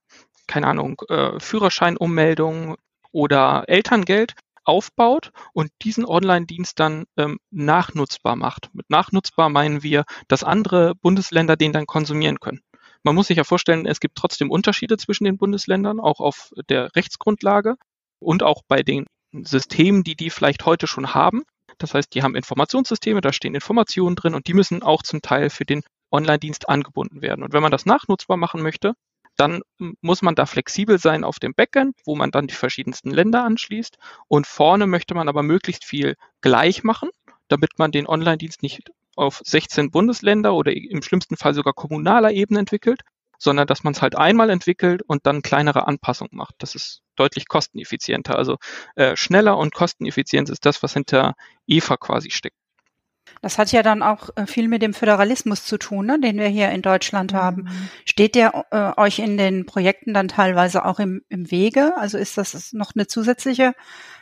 keine 0.48 0.68
Ahnung, 0.68 1.02
äh, 1.10 1.40
Führerscheinummeldung 1.40 2.76
oder 3.12 3.66
Elterngeld, 3.68 4.36
aufbaut 4.64 5.32
und 5.54 5.72
diesen 5.82 6.06
Online-Dienst 6.06 6.80
dann 6.80 7.06
ähm, 7.18 7.40
nachnutzbar 7.50 8.36
macht. 8.36 8.70
Mit 8.74 8.90
nachnutzbar 8.90 9.50
meinen 9.50 9.82
wir, 9.82 10.04
dass 10.28 10.44
andere 10.44 10.94
Bundesländer 10.96 11.56
den 11.56 11.74
dann 11.74 11.88
konsumieren 11.88 12.40
können. 12.40 12.62
Man 13.04 13.16
muss 13.16 13.28
sich 13.28 13.38
ja 13.38 13.44
vorstellen, 13.44 13.88
es 13.88 14.00
gibt 14.00 14.16
trotzdem 14.16 14.52
Unterschiede 14.52 14.98
zwischen 14.98 15.24
den 15.24 15.38
Bundesländern, 15.38 16.00
auch 16.00 16.20
auf 16.20 16.52
der 16.70 16.96
Rechtsgrundlage 16.96 17.76
und 18.20 18.44
auch 18.44 18.62
bei 18.68 18.84
den 18.84 19.08
Systemen, 19.32 20.04
die 20.04 20.16
die 20.16 20.30
vielleicht 20.30 20.66
heute 20.66 20.86
schon 20.86 21.16
haben. 21.16 21.42
Das 21.82 21.94
heißt, 21.94 22.14
die 22.14 22.22
haben 22.22 22.36
Informationssysteme, 22.36 23.22
da 23.22 23.34
stehen 23.34 23.56
Informationen 23.56 24.16
drin 24.16 24.36
und 24.36 24.48
die 24.48 24.54
müssen 24.54 24.84
auch 24.84 25.02
zum 25.02 25.22
Teil 25.22 25.50
für 25.50 25.66
den 25.66 25.82
Online-Dienst 26.12 26.70
angebunden 26.70 27.22
werden. 27.22 27.44
Und 27.44 27.54
wenn 27.54 27.64
man 27.64 27.72
das 27.72 27.86
nachnutzbar 27.86 28.38
machen 28.38 28.62
möchte, 28.62 28.94
dann 29.36 29.62
muss 30.02 30.22
man 30.22 30.36
da 30.36 30.46
flexibel 30.46 31.00
sein 31.00 31.24
auf 31.24 31.40
dem 31.40 31.54
Backend, 31.56 31.96
wo 32.06 32.16
man 32.16 32.30
dann 32.32 32.48
die 32.48 32.54
verschiedensten 32.54 33.10
Länder 33.10 33.44
anschließt. 33.44 33.98
Und 34.28 34.46
vorne 34.46 34.86
möchte 34.86 35.16
man 35.16 35.28
aber 35.28 35.42
möglichst 35.42 35.86
viel 35.86 36.16
gleich 36.42 36.84
machen, 36.84 37.10
damit 37.48 37.80
man 37.80 37.92
den 37.92 38.08
Online-Dienst 38.08 38.62
nicht 38.62 38.92
auf 39.16 39.42
16 39.44 39.90
Bundesländer 39.90 40.54
oder 40.54 40.72
im 40.74 41.02
schlimmsten 41.02 41.38
Fall 41.38 41.54
sogar 41.54 41.74
kommunaler 41.74 42.32
Ebene 42.32 42.60
entwickelt, 42.60 43.02
sondern 43.42 43.68
dass 43.68 43.84
man 43.84 43.94
es 43.94 44.02
halt 44.02 44.16
einmal 44.18 44.50
entwickelt 44.50 45.02
und 45.02 45.26
dann 45.26 45.42
kleinere 45.42 45.88
Anpassungen 45.88 46.36
macht. 46.36 46.56
Das 46.60 46.76
ist 46.76 47.02
deutlich 47.16 47.48
kosteneffizienter. 47.48 48.38
Also 48.38 48.58
äh, 48.96 49.16
schneller 49.16 49.58
und 49.58 49.74
Kosteneffizienz 49.74 50.50
ist 50.50 50.66
das, 50.66 50.84
was 50.84 50.94
hinter 50.94 51.34
EVA 51.68 51.98
quasi 51.98 52.32
steckt. 52.32 52.56
Das 53.42 53.58
hat 53.58 53.72
ja 53.72 53.82
dann 53.82 54.04
auch 54.04 54.30
äh, 54.36 54.46
viel 54.46 54.68
mit 54.68 54.82
dem 54.82 54.94
Föderalismus 54.94 55.66
zu 55.66 55.78
tun, 55.78 56.06
ne, 56.06 56.20
den 56.20 56.38
wir 56.38 56.48
hier 56.48 56.70
in 56.70 56.82
Deutschland 56.82 57.34
haben. 57.34 57.64
Mhm. 57.64 57.90
Steht 58.06 58.36
der 58.36 58.66
äh, 58.72 59.00
euch 59.00 59.20
in 59.20 59.38
den 59.38 59.66
Projekten 59.66 60.14
dann 60.14 60.28
teilweise 60.28 60.86
auch 60.86 61.00
im, 61.00 61.24
im 61.30 61.50
Wege? 61.50 61.98
Also 61.98 62.18
ist 62.18 62.38
das 62.38 62.74
noch 62.74 62.92
eine 62.94 63.08
zusätzliche 63.08 63.74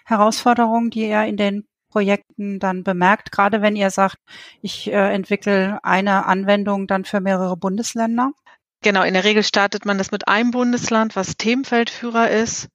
Herausforderung, 0.06 0.90
die 0.90 1.10
ihr 1.10 1.24
in 1.26 1.38
den 1.38 1.66
Projekten 1.90 2.60
dann 2.60 2.84
bemerkt, 2.84 3.32
gerade 3.32 3.62
wenn 3.62 3.76
ihr 3.76 3.90
sagt, 3.90 4.18
ich 4.62 4.92
äh, 4.92 5.14
entwickle 5.14 5.80
eine 5.84 6.26
Anwendung 6.26 6.88
dann 6.88 7.04
für 7.04 7.20
mehrere 7.20 7.58
Bundesländer? 7.58 8.32
Genau, 8.82 9.04
in 9.04 9.14
der 9.14 9.26
Regel 9.26 9.44
startet 9.44 9.86
man 9.86 9.98
das 9.98 10.12
mit 10.12 10.28
einem 10.28 10.52
Bundesland, 10.52 11.16
was 11.16 11.36
Themenfeldführer 11.36 12.30
ist 12.30 12.70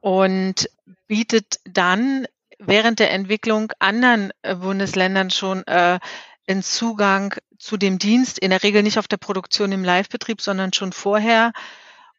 und 0.00 0.68
bietet 1.06 1.60
dann 1.64 2.26
während 2.58 2.98
der 2.98 3.12
Entwicklung 3.12 3.72
anderen 3.78 4.32
äh, 4.42 4.54
Bundesländern 4.54 5.30
schon 5.30 5.66
äh, 5.66 5.98
einen 6.46 6.62
Zugang 6.62 7.34
zu 7.58 7.76
dem 7.76 7.98
Dienst, 7.98 8.38
in 8.38 8.50
der 8.50 8.62
Regel 8.62 8.82
nicht 8.82 8.98
auf 8.98 9.08
der 9.08 9.16
Produktion 9.16 9.72
im 9.72 9.84
Live-Betrieb, 9.84 10.40
sondern 10.40 10.72
schon 10.72 10.92
vorher. 10.92 11.52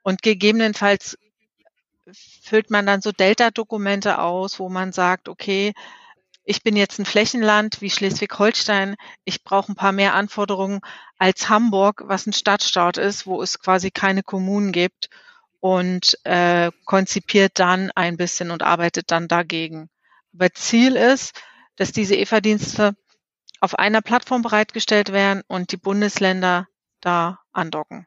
Und 0.02 0.22
gegebenenfalls 0.22 1.18
füllt 2.42 2.72
man 2.72 2.86
dann 2.86 3.02
so 3.02 3.12
Delta-Dokumente 3.12 4.20
aus, 4.20 4.60
wo 4.60 4.70
man 4.70 4.92
sagt, 4.92 5.30
okay, 5.30 5.74
ich 6.46 6.64
bin 6.64 6.76
jetzt 6.76 7.00
ein 7.00 7.06
Flächenland 7.06 7.82
wie 7.82 7.90
Schleswig-Holstein, 7.90 8.96
ich 9.24 9.44
brauche 9.44 9.72
ein 9.72 9.76
paar 9.76 9.92
mehr 9.92 10.14
Anforderungen 10.14 10.82
als 11.18 11.50
Hamburg, 11.50 12.04
was 12.06 12.28
ein 12.28 12.34
Stadtstaat 12.34 12.98
ist, 12.98 13.26
wo 13.26 13.42
es 13.42 13.60
quasi 13.60 13.92
keine 13.92 14.24
Kommunen 14.24 14.72
gibt 14.72 15.10
und 15.60 16.18
äh, 16.26 16.72
konzipiert 16.86 17.60
dann 17.60 17.92
ein 17.96 18.18
bisschen 18.18 18.52
und 18.52 18.64
arbeitet 18.64 19.12
dann 19.12 19.28
dagegen. 19.28 19.90
Aber 20.34 20.52
Ziel 20.52 20.96
ist, 20.96 21.42
dass 21.78 21.92
diese 21.92 22.16
EVA-Dienste 22.16 22.96
auf 23.62 23.80
einer 23.80 24.02
Plattform 24.02 24.42
bereitgestellt 24.42 25.14
werden 25.14 25.44
und 25.48 25.72
die 25.72 25.78
Bundesländer 25.78 26.68
da 27.00 27.40
andocken. 27.54 28.06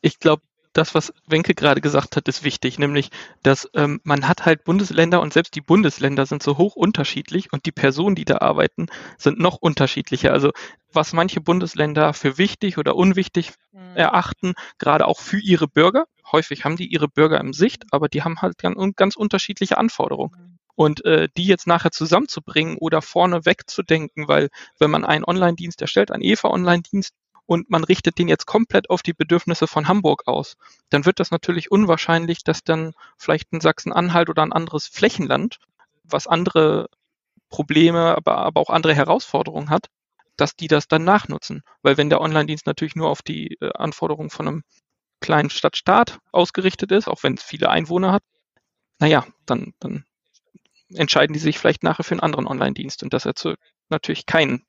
Ich 0.00 0.18
glaube, 0.18 0.42
das, 0.78 0.94
was 0.94 1.12
Wenke 1.26 1.54
gerade 1.54 1.80
gesagt 1.80 2.14
hat, 2.14 2.28
ist 2.28 2.44
wichtig, 2.44 2.78
nämlich, 2.78 3.10
dass 3.42 3.68
ähm, 3.74 4.00
man 4.04 4.28
hat 4.28 4.46
halt 4.46 4.62
Bundesländer 4.62 5.20
und 5.20 5.32
selbst 5.32 5.56
die 5.56 5.60
Bundesländer 5.60 6.24
sind 6.24 6.40
so 6.40 6.56
hoch 6.56 6.76
unterschiedlich 6.76 7.52
und 7.52 7.66
die 7.66 7.72
Personen, 7.72 8.14
die 8.14 8.24
da 8.24 8.38
arbeiten, 8.38 8.86
sind 9.18 9.40
noch 9.40 9.56
unterschiedlicher. 9.56 10.32
Also 10.32 10.52
was 10.92 11.12
manche 11.12 11.40
Bundesländer 11.40 12.14
für 12.14 12.38
wichtig 12.38 12.78
oder 12.78 12.94
unwichtig 12.94 13.52
mhm. 13.72 13.96
erachten, 13.96 14.54
gerade 14.78 15.06
auch 15.06 15.18
für 15.18 15.40
ihre 15.40 15.66
Bürger. 15.66 16.06
Häufig 16.30 16.64
haben 16.64 16.76
die 16.76 16.86
ihre 16.86 17.08
Bürger 17.08 17.40
im 17.40 17.52
Sicht, 17.52 17.84
aber 17.90 18.08
die 18.08 18.22
haben 18.22 18.40
halt 18.40 18.58
ganz, 18.58 18.76
ganz 18.94 19.16
unterschiedliche 19.16 19.78
Anforderungen. 19.78 20.32
Mhm. 20.36 20.58
Und 20.76 21.04
äh, 21.04 21.28
die 21.36 21.46
jetzt 21.46 21.66
nachher 21.66 21.90
zusammenzubringen 21.90 22.76
oder 22.78 23.02
vorne 23.02 23.44
wegzudenken, 23.44 24.28
weil 24.28 24.48
wenn 24.78 24.92
man 24.92 25.04
einen 25.04 25.24
Online-Dienst 25.24 25.82
erstellt, 25.82 26.12
einen 26.12 26.22
EVA-Online-Dienst, 26.22 27.14
und 27.48 27.70
man 27.70 27.82
richtet 27.82 28.18
den 28.18 28.28
jetzt 28.28 28.44
komplett 28.44 28.90
auf 28.90 29.02
die 29.02 29.14
Bedürfnisse 29.14 29.66
von 29.66 29.88
Hamburg 29.88 30.24
aus, 30.26 30.58
dann 30.90 31.06
wird 31.06 31.18
das 31.18 31.30
natürlich 31.30 31.70
unwahrscheinlich, 31.70 32.44
dass 32.44 32.62
dann 32.62 32.92
vielleicht 33.16 33.54
ein 33.54 33.62
Sachsen-Anhalt 33.62 34.28
oder 34.28 34.42
ein 34.42 34.52
anderes 34.52 34.86
Flächenland, 34.86 35.58
was 36.04 36.26
andere 36.26 36.90
Probleme, 37.48 38.14
aber, 38.14 38.36
aber 38.36 38.60
auch 38.60 38.68
andere 38.68 38.94
Herausforderungen 38.94 39.70
hat, 39.70 39.86
dass 40.36 40.56
die 40.56 40.68
das 40.68 40.88
dann 40.88 41.04
nachnutzen. 41.04 41.62
Weil 41.80 41.96
wenn 41.96 42.10
der 42.10 42.20
Online-Dienst 42.20 42.66
natürlich 42.66 42.96
nur 42.96 43.08
auf 43.08 43.22
die 43.22 43.56
äh, 43.62 43.70
Anforderungen 43.72 44.28
von 44.28 44.46
einem 44.46 44.62
kleinen 45.20 45.48
Stadtstaat 45.48 46.18
ausgerichtet 46.32 46.92
ist, 46.92 47.08
auch 47.08 47.22
wenn 47.22 47.34
es 47.34 47.42
viele 47.42 47.70
Einwohner 47.70 48.12
hat, 48.12 48.22
naja, 48.98 49.26
dann, 49.46 49.72
dann 49.80 50.04
entscheiden 50.92 51.32
die 51.32 51.40
sich 51.40 51.58
vielleicht 51.58 51.82
nachher 51.82 52.04
für 52.04 52.12
einen 52.12 52.20
anderen 52.20 52.46
Online-Dienst 52.46 53.02
und 53.02 53.14
das 53.14 53.24
erzeugt 53.24 53.58
natürlich 53.88 54.26
keinen 54.26 54.66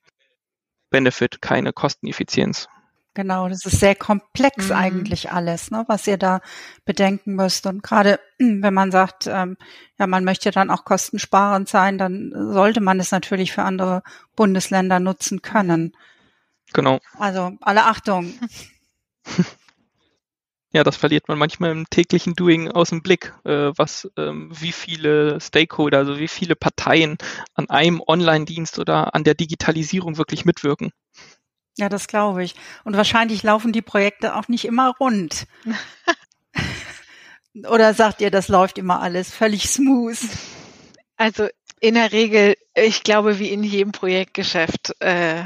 Benefit, 0.90 1.42
keine 1.42 1.74
Kosteneffizienz. 1.74 2.68
Genau, 3.16 3.50
das 3.50 3.66
ist 3.66 3.80
sehr 3.80 3.96
komplex 3.96 4.68
mhm. 4.70 4.76
eigentlich 4.76 5.32
alles, 5.32 5.72
ne, 5.72 5.84
was 5.88 6.08
ihr 6.08 6.18
da 6.18 6.42
bedenken 6.86 7.36
müsst. 7.36 7.66
Und 7.66 7.84
gerade 7.84 8.20
wenn 8.38 8.74
man 8.74 8.92
sagt, 8.92 9.28
ähm, 9.28 9.58
ja, 9.98 10.08
man 10.08 10.24
möchte 10.24 10.52
dann 10.52 10.70
auch 10.70 10.86
kostensparend 10.86 11.68
sein, 11.68 11.98
dann 11.98 12.32
sollte 12.34 12.82
man 12.82 13.00
es 13.00 13.12
natürlich 13.12 13.52
für 13.52 13.64
andere 13.64 14.04
Bundesländer 14.36 15.00
nutzen 15.00 15.42
können. 15.42 15.96
Genau. 16.74 17.00
Also 17.18 17.58
alle 17.62 17.86
Achtung. 17.86 18.34
ja, 20.72 20.84
das 20.84 20.98
verliert 20.98 21.28
man 21.28 21.38
manchmal 21.38 21.72
im 21.72 21.90
täglichen 21.90 22.36
Doing 22.36 22.70
aus 22.70 22.90
dem 22.90 23.02
Blick, 23.02 23.34
äh, 23.44 23.72
was, 23.76 24.10
ähm, 24.18 24.52
wie 24.54 24.72
viele 24.72 25.42
Stakeholder, 25.42 25.98
also 25.98 26.20
wie 26.20 26.28
viele 26.28 26.56
Parteien 26.56 27.18
an 27.56 27.70
einem 27.70 28.02
Online-Dienst 28.06 28.78
oder 28.78 29.16
an 29.16 29.24
der 29.24 29.34
Digitalisierung 29.34 30.18
wirklich 30.18 30.46
mitwirken. 30.46 30.92
Ja, 31.78 31.90
das 31.90 32.08
glaube 32.08 32.44
ich. 32.44 32.56
Und 32.84 32.98
wahrscheinlich 32.98 33.42
laufen 33.42 33.72
die 33.72 33.82
Projekte 33.82 34.36
auch 34.36 34.48
nicht 34.48 34.66
immer 34.66 34.94
rund. 35.00 35.48
oder 37.68 37.94
sagt 37.94 38.22
ihr, 38.22 38.30
das 38.30 38.48
läuft 38.48 38.78
immer 38.78 39.02
alles 39.02 39.34
völlig 39.34 39.70
smooth? 39.70 40.20
Also 41.16 41.48
in 41.80 41.96
der 41.96 42.12
Regel, 42.12 42.56
ich 42.76 43.04
glaube, 43.04 43.40
wie 43.40 43.50
in 43.50 43.64
jedem 43.64 43.92
Projektgeschäft, 43.92 44.96
äh, 45.00 45.46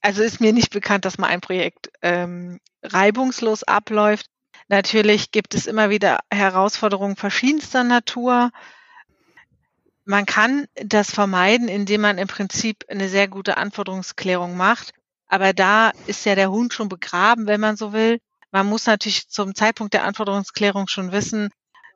also 0.00 0.22
ist 0.22 0.40
mir 0.40 0.52
nicht 0.52 0.70
bekannt, 0.70 1.04
dass 1.04 1.18
mal 1.18 1.28
ein 1.28 1.40
Projekt 1.40 1.90
ähm, 2.02 2.60
reibungslos 2.82 3.64
abläuft. 3.64 4.26
Natürlich 4.68 5.30
gibt 5.30 5.54
es 5.54 5.66
immer 5.66 5.90
wieder 5.90 6.20
Herausforderungen 6.30 7.16
verschiedenster 7.16 7.84
Natur. 7.84 8.50
Man 10.04 10.26
kann 10.26 10.66
das 10.74 11.10
vermeiden, 11.10 11.68
indem 11.68 12.02
man 12.02 12.18
im 12.18 12.28
Prinzip 12.28 12.84
eine 12.88 13.08
sehr 13.08 13.28
gute 13.28 13.56
Anforderungsklärung 13.56 14.56
macht 14.56 14.92
Aber 15.28 15.52
da 15.52 15.92
ist 16.06 16.24
ja 16.24 16.34
der 16.34 16.50
Hund 16.50 16.72
schon 16.72 16.88
begraben, 16.88 17.46
wenn 17.46 17.60
man 17.60 17.76
so 17.76 17.92
will. 17.92 18.18
Man 18.50 18.66
muss 18.66 18.86
natürlich 18.86 19.28
zum 19.28 19.54
Zeitpunkt 19.54 19.92
der 19.94 20.04
Anforderungsklärung 20.04 20.88
schon 20.88 21.12
wissen, 21.12 21.50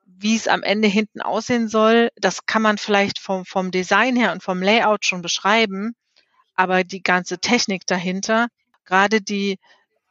wie 0.04 0.36
es 0.36 0.48
am 0.48 0.62
Ende 0.62 0.88
hinten 0.88 1.22
aussehen 1.22 1.68
soll. 1.68 2.10
Das 2.16 2.44
kann 2.46 2.62
man 2.62 2.76
vielleicht 2.78 3.18
vom, 3.18 3.46
vom 3.46 3.70
Design 3.70 4.16
her 4.16 4.32
und 4.32 4.42
vom 4.42 4.62
Layout 4.62 5.06
schon 5.06 5.22
beschreiben. 5.22 5.94
Aber 6.62 6.84
die 6.84 7.02
ganze 7.02 7.38
Technik 7.40 7.88
dahinter, 7.88 8.46
gerade 8.84 9.20
die 9.20 9.58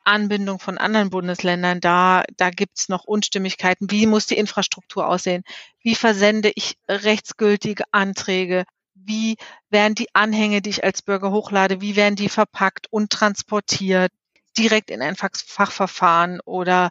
Anbindung 0.04 0.60
von 0.60 0.78
anderen 0.78 1.10
Bundesländern, 1.10 1.80
da, 1.80 2.26
da 2.36 2.50
gibt's 2.50 2.90
noch 2.90 3.06
Unstimmigkeiten. 3.06 3.90
Wie 3.90 4.06
muss 4.06 4.26
die 4.26 4.38
Infrastruktur 4.38 5.08
aussehen? 5.08 5.44
Wie 5.80 5.96
versende 5.96 6.52
ich 6.54 6.76
rechtsgültige 6.90 7.86
Anträge? 7.94 8.66
Wie 8.96 9.38
werden 9.70 9.96
die 9.96 10.14
Anhänge, 10.14 10.62
die 10.62 10.72
ich 10.72 10.84
als 10.84 11.02
Bürger 11.02 11.32
hochlade, 11.32 11.80
wie 11.80 11.96
werden 11.96 12.18
die 12.18 12.28
verpackt 12.28 12.88
und 12.92 13.12
transportiert? 13.12 14.12
Direkt 14.58 14.92
in 14.92 15.02
ein 15.02 15.16
Fachverfahren 15.16 16.42
oder, 16.44 16.90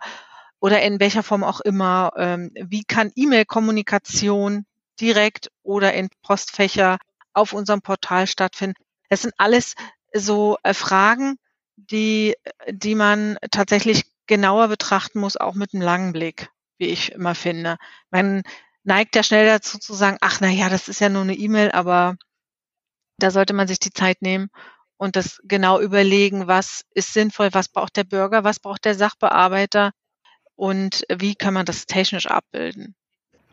oder 0.59 0.81
in 0.81 1.01
welcher 1.01 1.23
Form 1.23 1.45
auch 1.45 1.61
immer? 1.61 2.13
Ähm, 2.17 2.51
wie 2.55 2.85
kann 2.85 3.13
E-Mail-Kommunikation 3.15 4.65
direkt 4.99 5.51
oder 5.63 5.93
in 5.93 6.09
Postfächer 6.23 6.97
auf 7.35 7.53
unserem 7.53 7.83
Portal 7.83 8.27
stattfinden? 8.27 8.83
Das 9.11 9.23
sind 9.23 9.35
alles 9.37 9.75
so 10.15 10.57
äh, 10.63 10.73
Fragen, 10.73 11.37
die, 11.77 12.35
die 12.69 12.95
man 12.95 13.37
tatsächlich 13.51 14.05
genauer 14.27 14.69
betrachten 14.69 15.21
muss, 15.21 15.37
auch 15.37 15.55
mit 15.55 15.75
einem 15.75 15.83
langen 15.83 16.13
Blick, 16.13 16.51
wie 16.79 16.87
ich 16.87 17.13
immer 17.13 17.35
finde. 17.35 17.77
Man 18.11 18.43
neigt 18.85 19.17
ja 19.17 19.23
schnell 19.23 19.47
dazu 19.47 19.79
zu 19.79 19.93
sagen, 19.93 20.19
ach 20.21 20.41
na 20.41 20.49
ja, 20.49 20.69
das 20.69 20.89
ist 20.89 21.01
ja 21.01 21.09
nur 21.09 21.23
eine 21.23 21.35
E-Mail, 21.35 21.73
aber 21.73 22.17
da 23.19 23.31
sollte 23.31 23.53
man 23.53 23.69
sich 23.69 23.79
die 23.79 23.93
Zeit 23.93 24.23
nehmen 24.23 24.49
und 24.97 25.17
das 25.17 25.41
genau 25.45 25.81
überlegen, 25.81 26.47
was 26.47 26.85
ist 26.95 27.13
sinnvoll, 27.13 27.51
was 27.53 27.69
braucht 27.69 27.97
der 27.97 28.05
Bürger, 28.05 28.45
was 28.45 28.61
braucht 28.61 28.85
der 28.85 28.95
Sachbearbeiter 28.95 29.93
und 30.55 31.05
wie 31.11 31.35
kann 31.35 31.55
man 31.55 31.67
das 31.67 31.87
technisch 31.87 32.27
abbilden. 32.27 32.95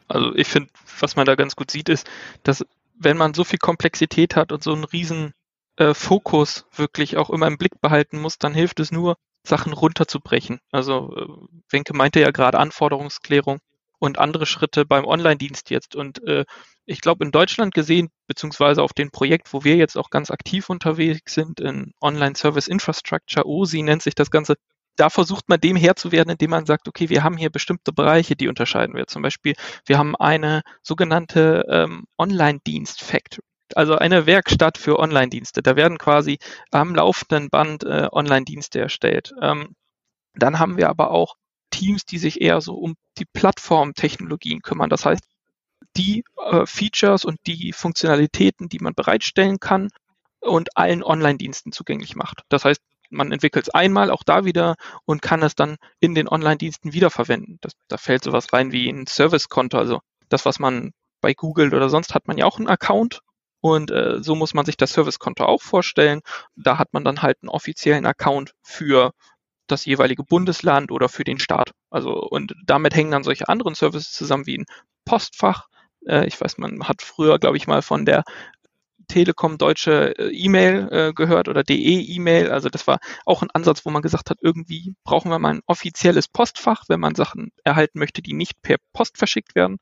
Also 0.07 0.33
ich 0.35 0.47
finde, 0.47 0.69
was 0.99 1.15
man 1.15 1.25
da 1.25 1.35
ganz 1.35 1.55
gut 1.55 1.71
sieht, 1.71 1.89
ist, 1.89 2.07
dass 2.43 2.65
wenn 2.95 3.17
man 3.17 3.33
so 3.33 3.43
viel 3.43 3.59
Komplexität 3.59 4.35
hat 4.35 4.51
und 4.51 4.63
so 4.63 4.73
einen 4.73 4.83
riesen 4.83 5.33
äh, 5.77 5.93
Fokus 5.93 6.65
wirklich 6.75 7.17
auch 7.17 7.29
immer 7.29 7.47
im 7.47 7.57
Blick 7.57 7.79
behalten 7.81 8.19
muss, 8.19 8.37
dann 8.37 8.53
hilft 8.53 8.79
es 8.79 8.91
nur, 8.91 9.17
Sachen 9.47 9.73
runterzubrechen. 9.73 10.59
Also 10.71 11.15
äh, 11.15 11.27
Wenke 11.69 11.95
meinte 11.95 12.19
ja 12.19 12.31
gerade 12.31 12.59
Anforderungsklärung 12.59 13.59
und 13.99 14.19
andere 14.19 14.45
Schritte 14.45 14.85
beim 14.85 15.05
Online-Dienst 15.05 15.69
jetzt. 15.69 15.95
Und 15.95 16.21
äh, 16.23 16.45
ich 16.85 17.01
glaube, 17.01 17.25
in 17.25 17.31
Deutschland 17.31 17.73
gesehen, 17.73 18.09
beziehungsweise 18.27 18.83
auf 18.83 18.93
dem 18.93 19.11
Projekt, 19.11 19.53
wo 19.53 19.63
wir 19.63 19.75
jetzt 19.75 19.97
auch 19.97 20.09
ganz 20.09 20.31
aktiv 20.31 20.69
unterwegs 20.69 21.33
sind, 21.33 21.59
in 21.59 21.93
Online 22.01 22.35
Service 22.35 22.67
Infrastructure, 22.67 23.45
OSI 23.47 23.81
nennt 23.81 24.03
sich 24.03 24.15
das 24.15 24.29
Ganze, 24.29 24.55
da 24.95 25.09
versucht 25.09 25.47
man 25.47 25.59
dem 25.59 25.75
Herr 25.75 25.95
zu 25.95 26.11
werden, 26.11 26.29
indem 26.29 26.51
man 26.51 26.65
sagt, 26.65 26.87
okay, 26.87 27.09
wir 27.09 27.23
haben 27.23 27.37
hier 27.37 27.49
bestimmte 27.49 27.93
Bereiche, 27.93 28.35
die 28.35 28.47
unterscheiden 28.47 28.95
wir. 28.95 29.07
Zum 29.07 29.21
Beispiel, 29.21 29.53
wir 29.85 29.97
haben 29.97 30.15
eine 30.15 30.63
sogenannte 30.81 31.65
ähm, 31.69 32.05
Online-Dienst 32.17 33.01
Factory. 33.01 33.43
Also 33.75 33.95
eine 33.95 34.25
Werkstatt 34.25 34.77
für 34.77 34.99
Online-Dienste. 34.99 35.61
Da 35.61 35.75
werden 35.75 35.97
quasi 35.97 36.39
am 36.71 36.95
laufenden 36.95 37.49
Band 37.49 37.83
äh, 37.83 38.07
Online-Dienste 38.11 38.79
erstellt. 38.79 39.33
Ähm, 39.41 39.75
dann 40.35 40.59
haben 40.59 40.77
wir 40.77 40.89
aber 40.89 41.11
auch 41.11 41.35
Teams, 41.71 42.05
die 42.05 42.17
sich 42.17 42.41
eher 42.41 42.61
so 42.61 42.75
um 42.75 42.95
die 43.17 43.25
Plattformtechnologien 43.25 44.61
kümmern. 44.61 44.89
Das 44.89 45.05
heißt, 45.05 45.23
die 45.95 46.23
äh, 46.37 46.65
Features 46.65 47.25
und 47.25 47.39
die 47.45 47.73
Funktionalitäten, 47.73 48.69
die 48.69 48.79
man 48.79 48.93
bereitstellen 48.93 49.59
kann 49.59 49.89
und 50.39 50.77
allen 50.77 51.03
Online-Diensten 51.03 51.71
zugänglich 51.71 52.15
macht. 52.15 52.43
Das 52.49 52.65
heißt, 52.65 52.81
man 53.09 53.31
entwickelt 53.31 53.67
es 53.67 53.73
einmal 53.73 54.11
auch 54.11 54.23
da 54.23 54.45
wieder 54.45 54.75
und 55.05 55.21
kann 55.21 55.41
es 55.41 55.55
dann 55.55 55.77
in 55.99 56.13
den 56.13 56.27
Online-Diensten 56.27 56.93
wiederverwenden. 56.93 57.57
Das, 57.61 57.73
da 57.87 57.97
fällt 57.97 58.23
sowas 58.23 58.51
rein 58.53 58.71
wie 58.71 58.89
ein 58.89 59.07
Service-Konto, 59.07 59.77
also 59.77 60.01
das, 60.29 60.45
was 60.45 60.59
man 60.59 60.91
bei 61.21 61.33
Google 61.33 61.73
oder 61.73 61.89
sonst 61.89 62.13
hat 62.13 62.27
man 62.27 62.37
ja 62.37 62.45
auch 62.45 62.57
einen 62.57 62.67
Account 62.67 63.21
und 63.75 63.91
äh, 63.91 64.21
so 64.21 64.35
muss 64.35 64.53
man 64.53 64.65
sich 64.65 64.77
das 64.77 64.93
Servicekonto 64.93 65.45
auch 65.45 65.61
vorstellen. 65.61 66.21
Da 66.55 66.77
hat 66.77 66.93
man 66.93 67.03
dann 67.03 67.21
halt 67.21 67.37
einen 67.41 67.49
offiziellen 67.49 68.05
Account 68.05 68.53
für 68.61 69.11
das 69.67 69.85
jeweilige 69.85 70.23
Bundesland 70.23 70.91
oder 70.91 71.09
für 71.09 71.23
den 71.23 71.39
Staat. 71.39 71.71
Also 71.89 72.13
und 72.13 72.53
damit 72.65 72.95
hängen 72.95 73.11
dann 73.11 73.23
solche 73.23 73.49
anderen 73.49 73.75
Services 73.75 74.11
zusammen 74.11 74.45
wie 74.47 74.59
ein 74.59 74.65
Postfach. 75.05 75.67
Äh, 76.05 76.27
ich 76.27 76.39
weiß, 76.39 76.57
man 76.57 76.87
hat 76.87 77.01
früher, 77.01 77.39
glaube 77.39 77.57
ich, 77.57 77.67
mal 77.67 77.81
von 77.81 78.05
der 78.05 78.23
Telekom 79.07 79.57
deutsche 79.57 80.17
äh, 80.17 80.29
E-Mail 80.33 80.89
äh, 80.91 81.13
gehört 81.13 81.47
oder 81.47 81.63
DE 81.63 81.75
E-Mail. 81.75 82.51
Also 82.51 82.69
das 82.69 82.87
war 82.87 82.99
auch 83.25 83.41
ein 83.41 83.51
Ansatz, 83.51 83.85
wo 83.85 83.89
man 83.89 84.01
gesagt 84.01 84.29
hat, 84.29 84.37
irgendwie 84.41 84.95
brauchen 85.03 85.31
wir 85.31 85.39
mal 85.39 85.55
ein 85.55 85.61
offizielles 85.65 86.27
Postfach, 86.27 86.83
wenn 86.87 86.99
man 86.99 87.15
Sachen 87.15 87.51
erhalten 87.63 87.99
möchte, 87.99 88.21
die 88.21 88.33
nicht 88.33 88.61
per 88.61 88.77
Post 88.93 89.17
verschickt 89.17 89.55
werden. 89.55 89.77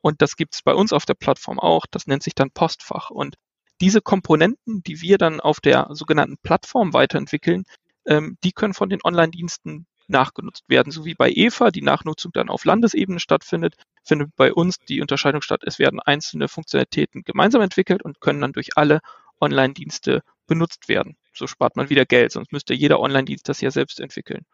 Und 0.00 0.22
das 0.22 0.36
gibt 0.36 0.54
es 0.54 0.62
bei 0.62 0.74
uns 0.74 0.92
auf 0.92 1.04
der 1.04 1.14
Plattform 1.14 1.58
auch. 1.58 1.86
Das 1.90 2.06
nennt 2.06 2.22
sich 2.22 2.34
dann 2.34 2.50
Postfach. 2.50 3.10
Und 3.10 3.36
diese 3.80 4.00
Komponenten, 4.00 4.82
die 4.82 5.00
wir 5.00 5.18
dann 5.18 5.40
auf 5.40 5.60
der 5.60 5.88
sogenannten 5.90 6.38
Plattform 6.38 6.92
weiterentwickeln, 6.92 7.64
ähm, 8.06 8.36
die 8.42 8.52
können 8.52 8.74
von 8.74 8.88
den 8.88 9.00
Online-Diensten 9.04 9.86
nachgenutzt 10.08 10.64
werden. 10.68 10.90
So 10.90 11.04
wie 11.04 11.14
bei 11.14 11.30
EVA 11.30 11.70
die 11.70 11.82
Nachnutzung 11.82 12.32
dann 12.32 12.48
auf 12.48 12.64
Landesebene 12.64 13.20
stattfindet, 13.20 13.74
findet 14.04 14.34
bei 14.36 14.52
uns 14.52 14.78
die 14.78 15.00
Unterscheidung 15.00 15.42
statt. 15.42 15.62
Es 15.64 15.78
werden 15.78 16.00
einzelne 16.00 16.48
Funktionalitäten 16.48 17.22
gemeinsam 17.22 17.60
entwickelt 17.60 18.02
und 18.02 18.20
können 18.20 18.40
dann 18.40 18.52
durch 18.52 18.76
alle 18.76 19.00
Online-Dienste 19.40 20.22
benutzt 20.46 20.88
werden. 20.88 21.16
So 21.34 21.46
spart 21.46 21.76
man 21.76 21.90
wieder 21.90 22.06
Geld, 22.06 22.32
sonst 22.32 22.52
müsste 22.52 22.74
jeder 22.74 23.00
Online-Dienst 23.00 23.48
das 23.48 23.60
ja 23.60 23.70
selbst 23.70 24.00
entwickeln. 24.00 24.44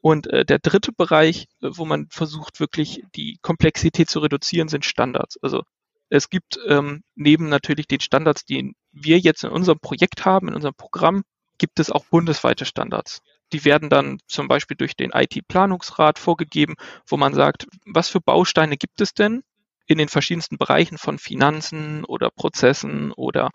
Und 0.00 0.26
äh, 0.28 0.44
der 0.44 0.58
dritte 0.58 0.92
Bereich, 0.92 1.46
äh, 1.62 1.68
wo 1.72 1.84
man 1.84 2.08
versucht, 2.10 2.60
wirklich 2.60 3.02
die 3.14 3.38
Komplexität 3.42 4.08
zu 4.08 4.20
reduzieren, 4.20 4.68
sind 4.68 4.84
Standards. 4.84 5.38
Also 5.42 5.62
es 6.08 6.30
gibt 6.30 6.58
ähm, 6.66 7.02
neben 7.14 7.48
natürlich 7.48 7.86
den 7.86 8.00
Standards, 8.00 8.44
die 8.44 8.74
wir 8.92 9.18
jetzt 9.18 9.44
in 9.44 9.50
unserem 9.50 9.78
Projekt 9.78 10.24
haben, 10.24 10.48
in 10.48 10.54
unserem 10.54 10.74
Programm, 10.74 11.22
gibt 11.58 11.78
es 11.78 11.90
auch 11.90 12.04
bundesweite 12.06 12.64
Standards. 12.64 13.20
Die 13.52 13.64
werden 13.64 13.90
dann 13.90 14.18
zum 14.26 14.48
Beispiel 14.48 14.76
durch 14.76 14.96
den 14.96 15.10
IT-Planungsrat 15.12 16.18
vorgegeben, 16.18 16.74
wo 17.06 17.16
man 17.16 17.34
sagt, 17.34 17.66
was 17.84 18.08
für 18.08 18.20
Bausteine 18.20 18.76
gibt 18.76 19.00
es 19.00 19.12
denn 19.12 19.42
in 19.86 19.98
den 19.98 20.08
verschiedensten 20.08 20.56
Bereichen 20.56 20.98
von 20.98 21.18
Finanzen 21.18 22.04
oder 22.04 22.30
Prozessen 22.30 23.12
oder 23.12 23.50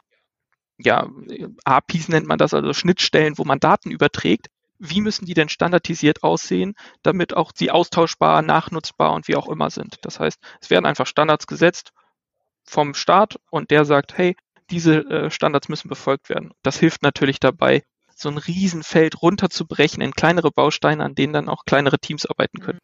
ja, 0.77 1.07
APIs 1.63 2.09
nennt 2.09 2.27
man 2.27 2.37
das, 2.37 2.53
also 2.53 2.73
Schnittstellen, 2.73 3.37
wo 3.37 3.45
man 3.45 3.59
Daten 3.59 3.91
überträgt. 3.91 4.47
Wie 4.77 5.01
müssen 5.01 5.25
die 5.25 5.33
denn 5.33 5.49
standardisiert 5.49 6.23
aussehen, 6.23 6.75
damit 7.01 7.35
auch 7.35 7.51
sie 7.55 7.71
austauschbar, 7.71 8.41
nachnutzbar 8.41 9.13
und 9.13 9.27
wie 9.27 9.35
auch 9.35 9.47
immer 9.47 9.69
sind? 9.69 9.97
Das 10.01 10.19
heißt, 10.19 10.39
es 10.61 10.69
werden 10.69 10.85
einfach 10.85 11.07
Standards 11.07 11.47
gesetzt 11.47 11.91
vom 12.63 12.93
Staat 12.93 13.39
und 13.49 13.71
der 13.71 13.85
sagt, 13.85 14.17
hey, 14.17 14.35
diese 14.69 14.97
äh, 15.09 15.31
Standards 15.31 15.69
müssen 15.69 15.89
befolgt 15.89 16.29
werden. 16.29 16.51
Das 16.63 16.79
hilft 16.79 17.03
natürlich 17.03 17.39
dabei, 17.39 17.83
so 18.15 18.29
ein 18.29 18.37
Riesenfeld 18.37 19.21
runterzubrechen 19.21 20.01
in 20.01 20.13
kleinere 20.13 20.51
Bausteine, 20.51 21.03
an 21.03 21.15
denen 21.15 21.33
dann 21.33 21.49
auch 21.49 21.65
kleinere 21.65 21.99
Teams 21.99 22.25
arbeiten 22.25 22.59
können. 22.59 22.79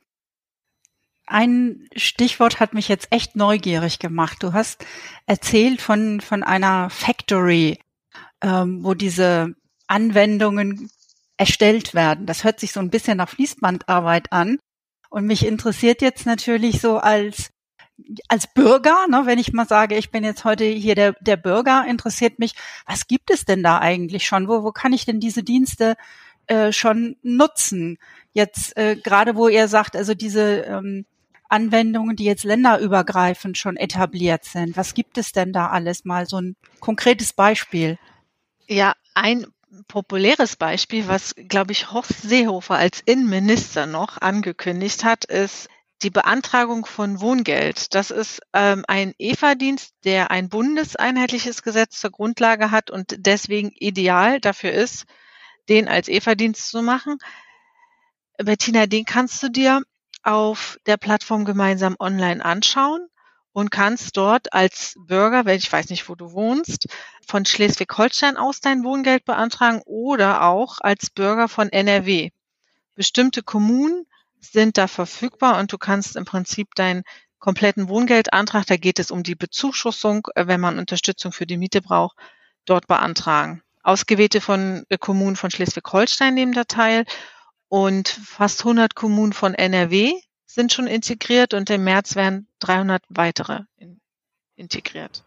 Ein 1.25 1.87
Stichwort 1.95 2.59
hat 2.59 2.73
mich 2.73 2.89
jetzt 2.89 3.07
echt 3.11 3.35
neugierig 3.35 3.99
gemacht. 3.99 4.43
Du 4.43 4.53
hast 4.53 4.85
erzählt 5.25 5.81
von, 5.81 6.19
von 6.19 6.43
einer 6.43 6.89
Factory, 6.89 7.79
ähm, 8.41 8.83
wo 8.83 8.93
diese 8.93 9.55
Anwendungen 9.87 10.89
erstellt 11.41 11.95
werden. 11.95 12.27
Das 12.27 12.43
hört 12.43 12.59
sich 12.59 12.71
so 12.71 12.79
ein 12.79 12.91
bisschen 12.91 13.17
nach 13.17 13.29
Fließbandarbeit 13.29 14.31
an. 14.31 14.59
Und 15.09 15.25
mich 15.25 15.43
interessiert 15.43 16.03
jetzt 16.03 16.27
natürlich 16.27 16.79
so 16.79 16.99
als 16.99 17.49
als 18.27 18.47
Bürger, 18.53 19.07
ne, 19.09 19.23
wenn 19.25 19.39
ich 19.39 19.51
mal 19.51 19.67
sage, 19.67 19.95
ich 19.95 20.11
bin 20.11 20.23
jetzt 20.23 20.43
heute 20.43 20.65
hier 20.65 20.95
der, 20.95 21.13
der 21.19 21.37
Bürger, 21.37 21.85
interessiert 21.87 22.37
mich, 22.39 22.53
was 22.87 23.07
gibt 23.07 23.29
es 23.31 23.45
denn 23.45 23.61
da 23.63 23.79
eigentlich 23.79 24.25
schon? 24.25 24.47
Wo, 24.47 24.63
wo 24.63 24.71
kann 24.71 24.93
ich 24.93 25.05
denn 25.05 25.19
diese 25.19 25.43
Dienste 25.43 25.95
äh, 26.45 26.71
schon 26.71 27.15
nutzen? 27.23 27.97
Jetzt 28.33 28.77
äh, 28.77 28.95
gerade 28.95 29.35
wo 29.35 29.47
ihr 29.47 29.67
sagt, 29.67 29.95
also 29.95 30.13
diese 30.13 30.61
ähm, 30.61 31.05
Anwendungen, 31.49 32.15
die 32.15 32.25
jetzt 32.25 32.43
länderübergreifend 32.43 33.57
schon 33.57 33.77
etabliert 33.77 34.45
sind, 34.45 34.77
was 34.77 34.93
gibt 34.93 35.17
es 35.17 35.31
denn 35.31 35.53
da 35.53 35.69
alles? 35.69 36.05
Mal 36.05 36.27
so 36.27 36.39
ein 36.39 36.55
konkretes 36.79 37.33
Beispiel. 37.33 37.97
Ja, 38.67 38.93
ein 39.15 39.47
populäres 39.87 40.55
Beispiel, 40.55 41.07
was, 41.07 41.33
glaube 41.35 41.71
ich, 41.71 41.91
Horst 41.91 42.21
Seehofer 42.21 42.75
als 42.75 43.01
Innenminister 43.05 43.85
noch 43.85 44.19
angekündigt 44.19 45.03
hat, 45.03 45.25
ist 45.25 45.69
die 46.01 46.09
Beantragung 46.09 46.85
von 46.85 47.21
Wohngeld, 47.21 47.93
das 47.93 48.09
ist 48.09 48.41
ähm, 48.53 48.83
ein 48.87 49.13
EFA-Dienst, 49.19 49.93
der 50.03 50.31
ein 50.31 50.49
bundeseinheitliches 50.49 51.61
Gesetz 51.61 51.99
zur 51.99 52.09
Grundlage 52.09 52.71
hat 52.71 52.89
und 52.89 53.15
deswegen 53.19 53.71
ideal 53.75 54.39
dafür 54.39 54.71
ist, 54.71 55.05
den 55.69 55.87
als 55.87 56.07
EFA-Dienst 56.07 56.69
zu 56.69 56.81
machen. 56.81 57.19
Bettina, 58.37 58.87
den 58.87 59.05
kannst 59.05 59.43
du 59.43 59.49
dir 59.49 59.83
auf 60.23 60.79
der 60.87 60.97
Plattform 60.97 61.45
gemeinsam 61.45 61.95
online 61.99 62.43
anschauen 62.43 63.07
und 63.53 63.71
kannst 63.71 64.17
dort 64.17 64.53
als 64.53 64.95
Bürger, 64.97 65.45
wenn 65.45 65.57
ich 65.57 65.71
weiß 65.71 65.89
nicht, 65.89 66.07
wo 66.07 66.15
du 66.15 66.31
wohnst, 66.31 66.87
von 67.27 67.45
Schleswig-Holstein 67.45 68.37
aus 68.37 68.61
dein 68.61 68.83
Wohngeld 68.83 69.25
beantragen 69.25 69.81
oder 69.85 70.43
auch 70.43 70.77
als 70.79 71.09
Bürger 71.09 71.47
von 71.47 71.69
NRW. 71.69 72.29
Bestimmte 72.95 73.43
Kommunen 73.43 74.05
sind 74.39 74.77
da 74.77 74.87
verfügbar 74.87 75.59
und 75.59 75.71
du 75.71 75.77
kannst 75.77 76.15
im 76.15 76.25
Prinzip 76.25 76.73
deinen 76.75 77.03
kompletten 77.39 77.89
Wohngeldantrag, 77.89 78.65
da 78.67 78.77
geht 78.77 78.99
es 78.99 79.11
um 79.11 79.23
die 79.23 79.35
Bezuschussung, 79.35 80.27
äh, 80.35 80.47
wenn 80.47 80.61
man 80.61 80.79
Unterstützung 80.79 81.31
für 81.31 81.45
die 81.45 81.57
Miete 81.57 81.81
braucht, 81.81 82.15
dort 82.65 82.87
beantragen. 82.87 83.63
Ausgewählte 83.83 84.41
von 84.41 84.85
äh, 84.89 84.97
Kommunen 84.97 85.35
von 85.35 85.51
Schleswig-Holstein 85.51 86.33
nehmen 86.33 86.53
da 86.53 86.63
teil 86.63 87.05
und 87.67 88.07
fast 88.07 88.61
100 88.61 88.95
Kommunen 88.95 89.33
von 89.33 89.55
NRW 89.55 90.13
sind 90.53 90.73
schon 90.73 90.87
integriert 90.87 91.53
und 91.53 91.69
im 91.69 91.83
März 91.83 92.15
werden 92.15 92.47
300 92.59 93.03
weitere 93.09 93.61
in, 93.77 93.99
integriert. 94.55 95.23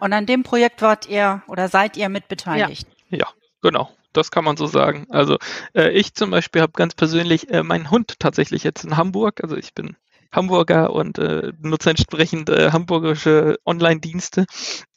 Und 0.00 0.12
an 0.12 0.26
dem 0.26 0.42
Projekt 0.42 0.82
wart 0.82 1.08
ihr 1.08 1.42
oder 1.46 1.68
seid 1.68 1.96
ihr 1.96 2.08
mit 2.08 2.28
beteiligt? 2.28 2.86
Ja, 3.08 3.18
ja 3.18 3.26
genau. 3.60 3.90
Das 4.12 4.30
kann 4.30 4.44
man 4.44 4.56
so 4.56 4.66
sagen. 4.66 5.06
Also 5.10 5.38
äh, 5.74 5.90
ich 5.90 6.14
zum 6.14 6.30
Beispiel 6.30 6.62
habe 6.62 6.72
ganz 6.72 6.94
persönlich 6.94 7.50
äh, 7.50 7.64
meinen 7.64 7.90
Hund 7.90 8.20
tatsächlich 8.20 8.62
jetzt 8.62 8.84
in 8.84 8.96
Hamburg. 8.96 9.42
Also 9.42 9.56
ich 9.56 9.74
bin 9.74 9.96
Hamburger 10.30 10.92
und 10.92 11.18
äh, 11.18 11.52
nutze 11.60 11.90
entsprechend 11.90 12.48
äh, 12.48 12.70
hamburgische 12.70 13.58
Online-Dienste. 13.64 14.46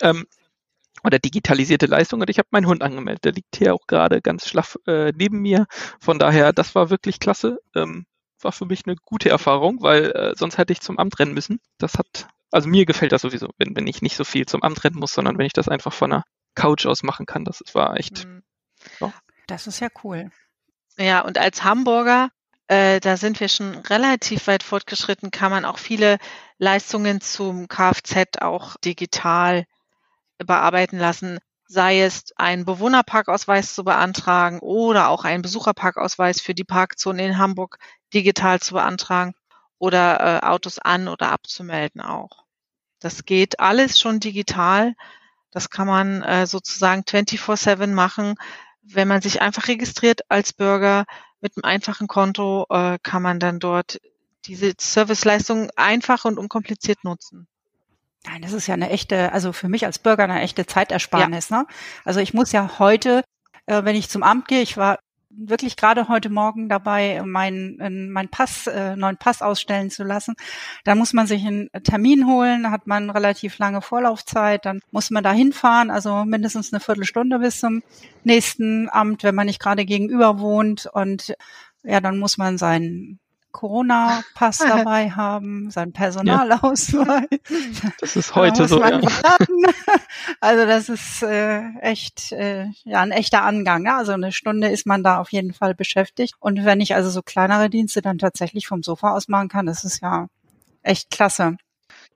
Ähm, 0.02 0.28
oder 1.04 1.20
digitalisierte 1.20 1.86
Leistung 1.86 2.22
und 2.22 2.30
ich 2.30 2.38
habe 2.38 2.50
meinen 2.52 2.68
Hund 2.68 2.82
angemeldet. 2.82 3.24
Der 3.24 3.32
liegt 3.32 3.56
hier 3.56 3.74
auch 3.74 3.88
gerade 3.88 4.22
ganz 4.22 4.48
schlaff 4.48 4.78
äh, 4.88 5.14
neben 5.16 5.40
mir. 5.40 5.66
Von 6.00 6.20
daher, 6.20 6.54
das 6.54 6.76
war 6.76 6.90
wirklich 6.90 7.20
klasse. 7.20 7.60
Ähm, 7.76 8.06
war 8.43 8.52
für 8.52 8.65
mich 8.65 8.86
eine 8.86 8.95
gute 8.95 9.30
Erfahrung, 9.30 9.82
weil 9.82 10.12
äh, 10.12 10.34
sonst 10.36 10.58
hätte 10.58 10.73
ich 10.73 10.82
zum 10.82 10.97
Amt 11.00 11.19
rennen 11.19 11.34
müssen. 11.34 11.60
Das 11.78 11.95
hat, 11.95 12.28
also 12.52 12.69
mir 12.69 12.86
gefällt 12.86 13.12
das 13.12 13.21
sowieso, 13.21 13.50
wenn, 13.58 13.76
wenn 13.76 13.88
ich 13.88 14.02
nicht 14.02 14.15
so 14.15 14.23
viel 14.23 14.45
zum 14.45 14.63
Amt 14.63 14.84
rennen 14.84 15.00
muss, 15.00 15.13
sondern 15.13 15.38
wenn 15.38 15.45
ich 15.45 15.54
das 15.54 15.67
einfach 15.67 15.93
von 15.93 16.12
der 16.12 16.23
Couch 16.56 16.86
aus 16.86 17.04
machen 17.04 17.26
kann. 17.26 17.45
Das 17.45 17.62
war 17.73 17.97
echt. 17.97 18.26
Mhm. 18.26 18.43
Ja. 19.00 19.13
Das 19.47 19.67
ist 19.67 19.80
ja 19.80 19.88
cool. 20.04 20.30
Ja, 20.97 21.21
und 21.21 21.38
als 21.38 21.63
Hamburger, 21.63 22.30
äh, 22.67 23.00
da 23.00 23.17
sind 23.17 23.39
wir 23.39 23.50
schon 23.50 23.76
relativ 23.76 24.47
weit 24.47 24.63
fortgeschritten, 24.63 25.32
kann 25.32 25.52
man 25.52 25.63
auch 25.63 25.78
viele 25.78 26.17
Leistungen 26.58 27.21
zum 27.21 27.67
Kfz 27.67 28.39
auch 28.41 28.76
digital 28.78 29.65
bearbeiten 30.38 30.97
lassen, 30.97 31.39
sei 31.67 32.02
es 32.02 32.34
einen 32.36 32.65
Bewohnerparkausweis 32.65 33.73
zu 33.73 33.84
beantragen 33.84 34.60
oder 34.60 35.10
auch 35.10 35.26
einen 35.26 35.41
Besucherparkausweis 35.41 36.41
für 36.41 36.56
die 36.56 36.63
Parkzone 36.63 37.26
in 37.26 37.38
Hamburg 37.38 37.78
digital 38.13 38.60
zu 38.60 38.74
beantragen 38.74 39.34
oder 39.80 40.20
äh, 40.20 40.46
Autos 40.46 40.80
an 40.80 41.08
oder 41.08 41.32
abzumelden 41.32 42.02
auch. 42.02 42.46
Das 43.00 43.26
geht 43.26 43.60
alles 43.60 44.00
schon 44.00 44.20
digital. 44.20 44.96
Das 45.52 45.70
kann 45.70 45.88
man 45.88 46.24
äh, 46.24 46.48
sozusagen 46.48 47.04
24/7 47.04 47.88
machen. 47.88 48.36
Wenn 48.82 49.08
man 49.08 49.22
sich 49.22 49.41
einfach 49.41 49.67
registriert 49.67 50.22
als 50.30 50.54
Bürger 50.54 51.06
mit 51.41 51.54
einem 51.56 51.65
einfachen 51.65 52.08
Konto, 52.08 52.65
äh, 52.70 52.98
kann 53.04 53.22
man 53.22 53.39
dann 53.39 53.60
dort 53.60 54.00
diese 54.46 54.74
Serviceleistung 54.80 55.70
einfach 55.76 56.26
und 56.26 56.39
unkompliziert 56.39 57.04
nutzen. 57.04 57.48
Nein, 58.26 58.41
das 58.41 58.54
ist 58.54 58.67
ja 58.67 58.74
eine 58.74 58.89
echte, 58.89 59.32
also 59.32 59.54
für 59.54 59.70
mich 59.70 59.86
als 59.86 60.00
Bürger 60.00 60.24
eine 60.24 60.41
echte 60.41 60.65
Zeitersparnis. 60.65 61.50
Ja. 61.50 61.60
Ne? 61.60 61.67
Also 62.04 62.20
ich 62.20 62.34
muss 62.34 62.52
ja 62.52 62.80
heute, 62.80 63.24
äh, 63.67 63.84
wenn 63.84 63.96
ich 63.96 64.10
zum 64.10 64.24
Amt 64.24 64.48
gehe, 64.48 64.62
ich 64.62 64.78
war 64.78 65.00
wirklich 65.38 65.76
gerade 65.76 66.08
heute 66.08 66.30
Morgen 66.30 66.67
dabei, 66.67 67.21
meinen 67.23 68.12
mein 68.12 68.30
Pass, 68.30 68.67
äh, 68.67 68.95
neuen 68.95 69.17
Pass 69.17 69.41
ausstellen 69.41 69.89
zu 69.89 70.04
lassen. 70.04 70.36
Da 70.84 70.95
muss 70.95 71.13
man 71.13 71.28
sich 71.28 71.45
einen 71.45 71.69
Termin 71.84 72.28
holen, 72.28 72.71
hat 72.71 72.88
man 72.88 73.10
relativ 73.10 73.58
lange 73.60 73.82
Vorlaufzeit, 73.82 74.65
dann 74.65 74.82
muss 74.91 75.12
man 75.12 75.23
da 75.23 75.32
hinfahren, 75.32 75.91
also 75.91 76.26
mindestens 76.26 76.73
eine 76.73 76.80
Viertelstunde 76.80 77.39
bis 77.39 77.60
zum 77.60 77.84
nächsten 78.23 78.89
Amt, 78.89 79.23
wenn 79.23 79.36
man 79.36 79.47
nicht 79.47 79.62
gerade 79.62 79.86
gegenüber 79.86 80.39
wohnt. 80.39 80.89
Und 80.91 81.36
ja, 81.84 82.02
dann 82.02 82.17
muss 82.17 82.38
man 82.38 82.58
seinen 82.58 83.19
Corona-Pass 83.52 84.58
dabei 84.68 85.12
haben, 85.12 85.72
seinen 85.72 85.94
Personalausweis. 85.94 87.28
Das 88.00 88.16
ist 88.16 88.36
heute 88.36 88.68
so. 88.68 88.82
Ja. 88.82 89.02
Also 90.42 90.66
das 90.66 90.90
ist 90.90 91.24
äh, 91.24 91.62
echt 91.82 92.32
äh, 92.32 92.66
ja 92.84 93.02
ein 93.02 93.12
echter 93.12 93.44
Angang. 93.44 93.84
Ne? 93.84 93.96
Also 93.96 94.12
eine 94.12 94.32
Stunde 94.32 94.68
ist 94.68 94.86
man 94.86 95.04
da 95.04 95.20
auf 95.20 95.32
jeden 95.32 95.54
Fall 95.54 95.74
beschäftigt. 95.74 96.36
Und 96.40 96.66
wenn 96.66 96.82
ich 96.82 96.96
also 96.96 97.10
so 97.10 97.22
kleinere 97.22 97.70
Dienste 97.70 98.02
dann 98.02 98.18
tatsächlich 98.18 98.68
vom 98.68 98.84
Sofa 98.84 99.12
aus 99.12 99.28
machen 99.28 99.48
kann, 99.48 99.66
das 99.66 99.84
ist 99.84 100.02
ja 100.02 100.28
echt 100.84 101.10
klasse. 101.10 101.58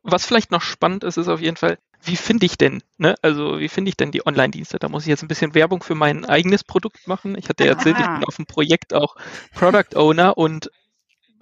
Was 0.03 0.25
vielleicht 0.25 0.51
noch 0.51 0.61
spannend 0.61 1.03
ist, 1.03 1.17
ist 1.17 1.27
auf 1.27 1.41
jeden 1.41 1.57
Fall, 1.57 1.77
wie 2.03 2.15
finde 2.15 2.45
ich 2.45 2.57
denn, 2.57 2.81
ne? 2.97 3.15
Also 3.21 3.59
wie 3.59 3.69
finde 3.69 3.89
ich 3.89 3.97
denn 3.97 4.11
die 4.11 4.25
Online-Dienste? 4.25 4.79
Da 4.79 4.89
muss 4.89 5.03
ich 5.03 5.09
jetzt 5.09 5.23
ein 5.23 5.27
bisschen 5.27 5.53
Werbung 5.53 5.83
für 5.83 5.95
mein 5.95 6.25
eigenes 6.25 6.63
Produkt 6.63 7.07
machen. 7.07 7.37
Ich 7.37 7.49
hatte 7.49 7.65
ja 7.65 7.71
erzählt, 7.71 7.97
ich 7.99 8.05
bin 8.05 8.23
auf 8.25 8.35
dem 8.35 8.45
Projekt 8.45 8.93
auch 8.93 9.15
Product 9.53 9.95
Owner 9.95 10.37
und 10.37 10.71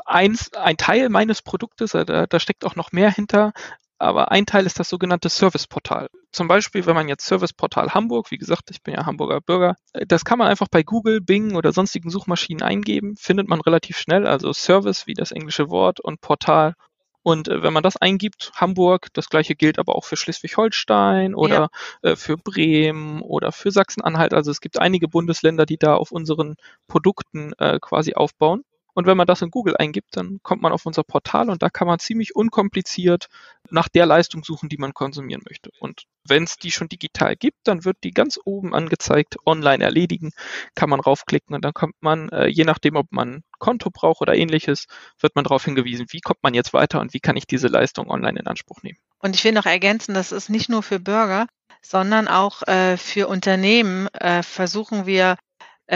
eins, 0.06 0.54
ein 0.54 0.78
Teil 0.78 1.10
meines 1.10 1.42
Produktes, 1.42 1.94
äh, 1.94 2.06
da, 2.06 2.28
da 2.28 2.40
steckt 2.40 2.66
auch 2.66 2.76
noch 2.76 2.92
mehr 2.92 3.12
hinter, 3.12 3.54
aber 4.00 4.32
ein 4.32 4.46
Teil 4.46 4.66
ist 4.66 4.80
das 4.80 4.88
sogenannte 4.88 5.28
Serviceportal. 5.28 6.08
Zum 6.32 6.48
Beispiel, 6.48 6.86
wenn 6.86 6.96
man 6.96 7.10
jetzt 7.10 7.26
Serviceportal 7.26 7.94
Hamburg, 7.94 8.32
wie 8.32 8.38
gesagt, 8.38 8.72
ich 8.72 8.82
bin 8.82 8.94
ja 8.94 9.06
Hamburger 9.06 9.42
Bürger, 9.42 9.76
äh, 9.94 10.06
das 10.08 10.24
kann 10.24 10.40
man 10.40 10.48
einfach 10.48 10.68
bei 10.72 10.84
Google, 10.84 11.20
Bing 11.20 11.56
oder 11.56 11.74
sonstigen 11.74 12.10
Suchmaschinen 12.10 12.64
eingeben, 12.64 13.16
findet 13.18 13.50
man 13.50 13.60
relativ 13.60 13.98
schnell, 13.98 14.26
also 14.26 14.54
Service 14.54 15.06
wie 15.06 15.14
das 15.14 15.32
englische 15.32 15.70
Wort 15.70 16.00
und 16.00 16.22
Portal. 16.22 16.76
Und 17.24 17.50
äh, 17.50 17.62
wenn 17.62 17.74
man 17.74 17.84
das 17.84 17.98
eingibt, 17.98 18.54
Hamburg, 18.56 19.08
das 19.14 19.28
gleiche 19.28 19.56
gilt 19.56 19.80
aber 19.80 19.96
auch 19.96 20.06
für 20.06 20.16
Schleswig-Holstein 20.16 21.36
oder 21.36 21.70
ja. 22.02 22.16
für 22.16 22.38
Bremen 22.38 23.22
oder 23.22 23.52
für 23.52 23.72
Sachsen-Anhalt. 23.72 24.34
Also 24.34 24.50
es 24.50 24.62
gibt 24.62 24.80
einige 24.80 25.10
Bundesländer, 25.10 25.66
die 25.66 25.78
da 25.78 25.96
auf 25.96 26.14
unseren 26.14 26.56
Produkten 26.88 27.52
quasi 27.82 28.14
aufbauen. 28.14 28.64
Und 29.00 29.06
wenn 29.06 29.16
man 29.16 29.28
das 29.28 29.42
in 29.42 29.50
Google 29.50 29.78
eingibt, 29.78 30.18
dann 30.18 30.42
kommt 30.44 30.62
man 30.62 30.74
auf 30.74 30.86
unser 30.86 31.06
Portal 31.06 31.50
und 31.50 31.64
da 31.64 31.70
kann 31.70 31.88
man 31.88 32.00
ziemlich 32.00 32.36
unkompliziert 32.36 33.30
nach 33.70 33.88
der 33.88 34.06
Leistung 34.06 34.44
suchen, 34.44 34.68
die 34.68 34.76
man 34.76 34.94
konsumieren 34.94 35.42
möchte. 35.48 35.70
Und 35.80 36.04
wenn 36.28 36.44
es 36.44 36.58
die 36.58 36.70
schon 36.70 36.90
digital 36.90 37.38
gibt, 37.38 37.60
dann 37.64 37.86
wird 37.86 37.96
die 38.04 38.12
ganz 38.12 38.38
oben 38.44 38.76
angezeigt, 38.76 39.38
online 39.46 39.82
erledigen, 39.82 40.32
kann 40.76 40.90
man 40.90 41.00
raufklicken 41.00 41.56
und 41.56 41.64
dann 41.64 41.74
kommt 41.74 41.96
man, 42.02 42.28
äh, 42.28 42.48
je 42.48 42.66
nachdem, 42.66 42.98
ob 42.98 43.10
man 43.14 43.46
Konto 43.58 43.90
braucht 43.90 44.20
oder 44.20 44.36
ähnliches, 44.36 44.88
wird 45.22 45.34
man 45.34 45.46
darauf 45.46 45.64
hingewiesen, 45.64 46.08
wie 46.10 46.20
kommt 46.20 46.44
man 46.44 46.54
jetzt 46.54 46.74
weiter 46.74 47.00
und 47.00 47.14
wie 47.14 47.22
kann 47.22 47.38
ich 47.38 47.48
diese 47.48 47.70
Leistung 47.70 48.10
online 48.10 48.38
in 48.38 48.48
Anspruch 48.48 48.84
nehmen. 48.84 49.00
Und 49.20 49.34
ich 49.34 49.46
will 49.46 49.54
noch 49.54 49.66
ergänzen, 49.66 50.14
das 50.14 50.34
ist 50.34 50.50
nicht 50.50 50.68
nur 50.68 50.84
für 50.84 51.00
Bürger, 51.00 51.48
sondern 51.82 52.28
auch 52.28 52.68
äh, 52.68 52.98
für 52.98 53.30
Unternehmen 53.30 54.08
äh, 54.08 54.44
versuchen 54.44 55.06
wir 55.06 55.38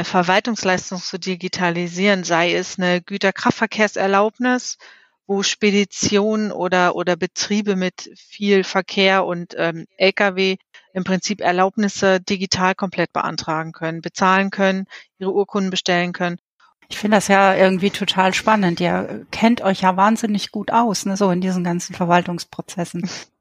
Verwaltungsleistung 0.01 0.99
zu 0.99 1.19
digitalisieren, 1.19 2.23
sei 2.23 2.56
es 2.56 2.79
eine 2.79 3.01
Güterkraftverkehrserlaubnis, 3.01 4.77
wo 5.27 5.43
Speditionen 5.43 6.51
oder, 6.51 6.95
oder 6.95 7.15
Betriebe 7.15 7.75
mit 7.75 8.10
viel 8.15 8.63
Verkehr 8.63 9.25
und 9.25 9.53
ähm, 9.58 9.86
Lkw 9.97 10.58
im 10.93 11.03
Prinzip 11.03 11.41
Erlaubnisse 11.41 12.19
digital 12.19 12.75
komplett 12.75 13.13
beantragen 13.13 13.71
können, 13.71 14.01
bezahlen 14.01 14.49
können, 14.49 14.86
ihre 15.17 15.32
Urkunden 15.32 15.69
bestellen 15.69 16.13
können. 16.13 16.38
Ich 16.89 16.97
finde 16.97 17.17
das 17.17 17.27
ja 17.27 17.56
irgendwie 17.56 17.89
total 17.89 18.34
spannend. 18.34 18.79
Ihr 18.79 19.25
kennt 19.32 19.62
euch 19.62 19.82
ja 19.82 19.97
wahnsinnig 19.97 20.51
gut 20.51 20.71
aus, 20.71 21.06
ne, 21.06 21.17
so 21.17 21.32
in 21.32 21.41
diesen 21.41 21.63
ganzen 21.63 21.95
Verwaltungsprozessen. 21.95 23.10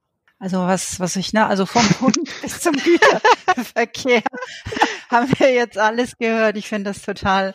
Also 0.43 0.59
was, 0.67 0.99
was 0.99 1.15
ich, 1.15 1.33
ne, 1.33 1.47
also 1.47 1.67
vom 1.67 1.89
Hund 2.01 2.19
bis 2.43 2.59
zum 2.59 2.75
Güterverkehr 2.75 4.25
haben 5.09 5.33
wir 5.39 5.53
jetzt 5.53 5.79
alles 5.79 6.19
gehört. 6.19 6.57
Ich 6.57 6.67
finde 6.67 6.91
das 6.91 7.03
total, 7.03 7.55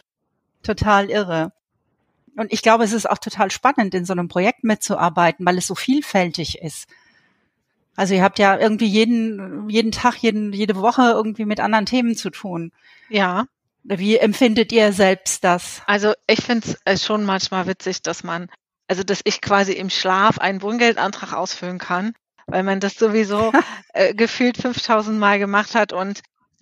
total 0.64 1.10
irre. 1.10 1.52
Und 2.38 2.54
ich 2.54 2.62
glaube, 2.62 2.86
es 2.86 2.94
ist 2.94 3.10
auch 3.10 3.18
total 3.18 3.52
spannend, 3.52 3.94
in 3.94 4.06
so 4.06 4.14
einem 4.14 4.30
Projekt 4.30 4.64
mitzuarbeiten, 4.64 5.46
weil 5.46 5.58
es 5.58 5.68
so 5.68 5.76
vielfältig 5.76 6.60
ist. 6.60 6.88
Also 7.98 8.14
ihr 8.14 8.24
habt 8.24 8.40
ja 8.40 8.58
irgendwie 8.58 8.88
jeden, 8.88 9.68
jeden 9.68 9.92
Tag, 9.92 10.16
jeden, 10.16 10.54
jede 10.54 10.78
Woche 10.78 11.12
irgendwie 11.12 11.44
mit 11.44 11.60
anderen 11.60 11.88
Themen 11.88 12.16
zu 12.16 12.30
tun. 12.30 12.72
Ja. 13.10 13.48
Wie 13.84 14.16
empfindet 14.16 14.72
ihr 14.72 14.94
selbst 14.94 15.44
das? 15.44 15.82
Also 15.88 16.14
ich 16.26 16.40
finde 16.40 16.74
es 16.86 17.06
schon 17.06 17.26
manchmal 17.26 17.68
witzig, 17.68 18.02
dass 18.02 18.24
man, 18.24 18.48
also 18.88 19.04
dass 19.04 19.20
ich 19.26 19.42
quasi 19.42 19.74
im 19.74 19.90
Schlaf 19.90 20.38
einen 20.40 20.62
Wohngeldantrag 20.62 21.34
ausfüllen 21.34 21.80
kann 21.80 22.14
weil 22.48 22.64
man 22.64 22.80
das 22.80 22.96
sowieso 22.96 23.52
äh, 23.94 24.14
gefühlt 24.14 24.58
5000 24.58 25.18
Mal 25.18 25.40
gemacht 25.40 25.76
hat 25.76 25.94
und 25.94 26.22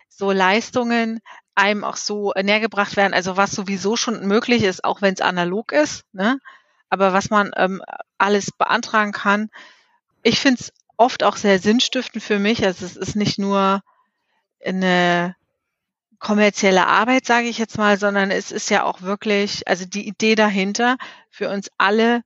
so 0.10 0.32
Leistungen 0.32 1.22
einem 1.56 1.84
auch 1.84 1.96
so 1.96 2.34
näher 2.42 2.60
gebracht 2.60 2.98
werden, 2.98 3.14
also 3.14 3.38
was 3.38 3.52
sowieso 3.52 3.96
schon 3.96 4.28
möglich 4.28 4.64
ist, 4.64 4.84
auch 4.84 5.02
wenn 5.02 5.14
es 5.14 5.22
analog 5.22 5.72
ist, 5.72 6.04
ne? 6.12 6.40
aber 6.90 7.14
was 7.14 7.30
man 7.30 7.52
ähm, 7.56 7.82
alles 8.18 8.52
beantragen 8.52 9.14
kann. 9.14 9.50
Ich 10.22 10.40
finde 10.40 10.62
es 10.62 10.74
oft 10.98 11.24
auch 11.24 11.38
sehr 11.38 11.60
sinnstiftend 11.60 12.24
für 12.24 12.40
mich. 12.40 12.66
Also 12.66 12.86
es 12.86 12.96
ist 12.96 13.16
nicht 13.16 13.38
nur 13.40 13.82
eine 14.64 15.36
kommerzielle 16.20 16.88
Arbeit, 16.88 17.26
sage 17.26 17.48
ich 17.48 17.58
jetzt 17.58 17.78
mal, 17.78 17.98
sondern 17.98 18.32
es 18.32 18.52
ist 18.52 18.70
ja 18.70 18.84
auch 18.84 19.02
wirklich, 19.02 19.68
also 19.68 19.86
die 19.86 20.08
Idee 20.08 20.36
dahinter, 20.36 20.98
für 21.30 21.50
uns 21.50 21.70
alle 21.78 22.22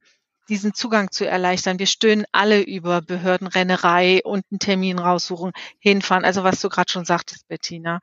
diesen 0.49 0.73
Zugang 0.73 1.12
zu 1.12 1.27
erleichtern. 1.27 1.79
Wir 1.79 1.88
stöhnen 1.88 2.25
alle 2.31 2.62
über 2.62 3.01
Behördenrennerei 3.01 4.21
und 4.23 4.45
einen 4.51 4.59
Termin 4.59 4.99
raussuchen, 4.99 5.51
hinfahren. 5.79 6.25
Also 6.25 6.43
was 6.43 6.59
du 6.59 6.69
gerade 6.69 6.91
schon 6.91 7.05
sagtest, 7.05 7.47
Bettina. 7.47 7.99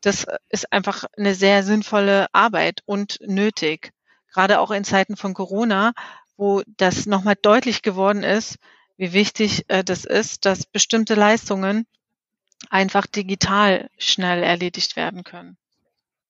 Das 0.00 0.26
ist 0.48 0.72
einfach 0.72 1.04
eine 1.16 1.34
sehr 1.34 1.62
sinnvolle 1.62 2.26
Arbeit 2.32 2.82
und 2.86 3.18
nötig. 3.22 3.92
Gerade 4.32 4.60
auch 4.60 4.70
in 4.70 4.84
Zeiten 4.84 5.16
von 5.16 5.34
Corona, 5.34 5.92
wo 6.36 6.62
das 6.76 7.06
nochmal 7.06 7.36
deutlich 7.40 7.82
geworden 7.82 8.22
ist, 8.22 8.56
wie 8.96 9.12
wichtig 9.12 9.64
äh, 9.68 9.82
das 9.82 10.04
ist, 10.04 10.46
dass 10.46 10.66
bestimmte 10.66 11.14
Leistungen 11.14 11.86
einfach 12.68 13.06
digital 13.06 13.88
schnell 13.98 14.42
erledigt 14.42 14.96
werden 14.96 15.24
können. 15.24 15.56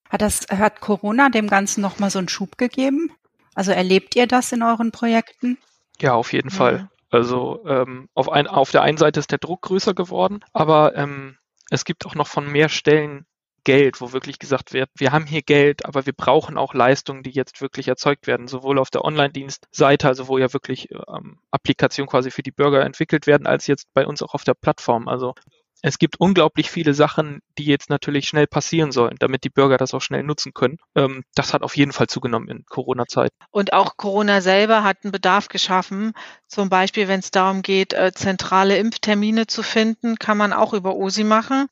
Hat 0.08 0.22
das, 0.22 0.46
hat 0.48 0.80
Corona 0.80 1.28
dem 1.30 1.48
Ganzen 1.48 1.80
nochmal 1.80 2.10
so 2.10 2.18
einen 2.18 2.28
Schub 2.28 2.58
gegeben? 2.58 3.12
Also 3.60 3.72
erlebt 3.72 4.16
ihr 4.16 4.26
das 4.26 4.52
in 4.52 4.62
euren 4.62 4.90
Projekten? 4.90 5.58
Ja, 6.00 6.14
auf 6.14 6.32
jeden 6.32 6.48
mhm. 6.48 6.56
Fall. 6.56 6.90
Also 7.10 7.62
ähm, 7.66 8.08
auf, 8.14 8.30
ein, 8.30 8.46
auf 8.46 8.70
der 8.70 8.80
einen 8.80 8.96
Seite 8.96 9.20
ist 9.20 9.32
der 9.32 9.38
Druck 9.38 9.60
größer 9.60 9.92
geworden, 9.92 10.40
aber 10.54 10.96
ähm, 10.96 11.36
es 11.68 11.84
gibt 11.84 12.06
auch 12.06 12.14
noch 12.14 12.26
von 12.26 12.50
mehr 12.50 12.70
Stellen 12.70 13.26
Geld, 13.64 14.00
wo 14.00 14.14
wirklich 14.14 14.38
gesagt 14.38 14.72
wird, 14.72 14.88
wir 14.96 15.12
haben 15.12 15.26
hier 15.26 15.42
Geld, 15.42 15.84
aber 15.84 16.06
wir 16.06 16.14
brauchen 16.14 16.56
auch 16.56 16.72
Leistungen, 16.72 17.22
die 17.22 17.32
jetzt 17.32 17.60
wirklich 17.60 17.86
erzeugt 17.86 18.26
werden, 18.26 18.48
sowohl 18.48 18.78
auf 18.78 18.88
der 18.88 19.04
Online-Dienstseite, 19.04 20.08
also 20.08 20.26
wo 20.26 20.38
ja 20.38 20.54
wirklich 20.54 20.88
ähm, 20.90 21.38
Applikationen 21.50 22.08
quasi 22.08 22.30
für 22.30 22.42
die 22.42 22.52
Bürger 22.52 22.82
entwickelt 22.82 23.26
werden, 23.26 23.46
als 23.46 23.66
jetzt 23.66 23.92
bei 23.92 24.06
uns 24.06 24.22
auch 24.22 24.32
auf 24.32 24.44
der 24.44 24.54
Plattform. 24.54 25.06
Also 25.06 25.34
es 25.82 25.98
gibt 25.98 26.20
unglaublich 26.20 26.70
viele 26.70 26.94
Sachen, 26.94 27.40
die 27.58 27.64
jetzt 27.64 27.90
natürlich 27.90 28.28
schnell 28.28 28.46
passieren 28.46 28.92
sollen, 28.92 29.16
damit 29.18 29.44
die 29.44 29.50
Bürger 29.50 29.78
das 29.78 29.94
auch 29.94 30.02
schnell 30.02 30.22
nutzen 30.22 30.52
können. 30.52 30.78
Ähm, 30.94 31.24
das 31.34 31.54
hat 31.54 31.62
auf 31.62 31.76
jeden 31.76 31.92
Fall 31.92 32.06
zugenommen 32.06 32.48
in 32.48 32.64
Corona-Zeit. 32.66 33.32
Und 33.50 33.72
auch 33.72 33.96
Corona 33.96 34.40
selber 34.40 34.84
hat 34.84 34.98
einen 35.04 35.12
Bedarf 35.12 35.48
geschaffen. 35.48 36.12
Zum 36.46 36.68
Beispiel, 36.68 37.08
wenn 37.08 37.20
es 37.20 37.30
darum 37.30 37.62
geht, 37.62 37.92
äh, 37.92 38.12
zentrale 38.12 38.76
Impftermine 38.76 39.46
zu 39.46 39.62
finden, 39.62 40.16
kann 40.16 40.36
man 40.36 40.52
auch 40.52 40.72
über 40.74 40.96
OSI 40.96 41.24
machen. 41.24 41.66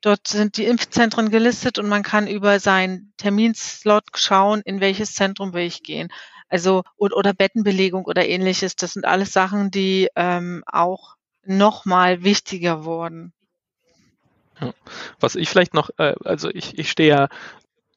Dort 0.00 0.28
sind 0.28 0.56
die 0.56 0.64
Impfzentren 0.64 1.30
gelistet 1.30 1.78
und 1.78 1.88
man 1.88 2.02
kann 2.02 2.26
über 2.26 2.58
seinen 2.58 3.12
Terminslot 3.18 4.04
schauen, 4.14 4.62
in 4.64 4.80
welches 4.80 5.14
Zentrum 5.14 5.52
will 5.52 5.64
ich 5.64 5.82
gehen. 5.82 6.08
Also 6.48 6.82
oder 6.96 7.32
Bettenbelegung 7.32 8.06
oder 8.06 8.26
ähnliches. 8.26 8.74
Das 8.74 8.94
sind 8.94 9.04
alles 9.04 9.32
Sachen, 9.32 9.70
die 9.70 10.08
ähm, 10.16 10.64
auch 10.66 11.16
nochmal 11.44 12.24
wichtiger 12.24 12.84
wurden. 12.84 13.32
Was 15.20 15.36
ich 15.36 15.48
vielleicht 15.48 15.74
noch, 15.74 15.90
äh, 15.98 16.14
also 16.24 16.50
ich, 16.50 16.78
ich 16.78 16.90
stehe 16.90 17.08
ja, 17.08 17.28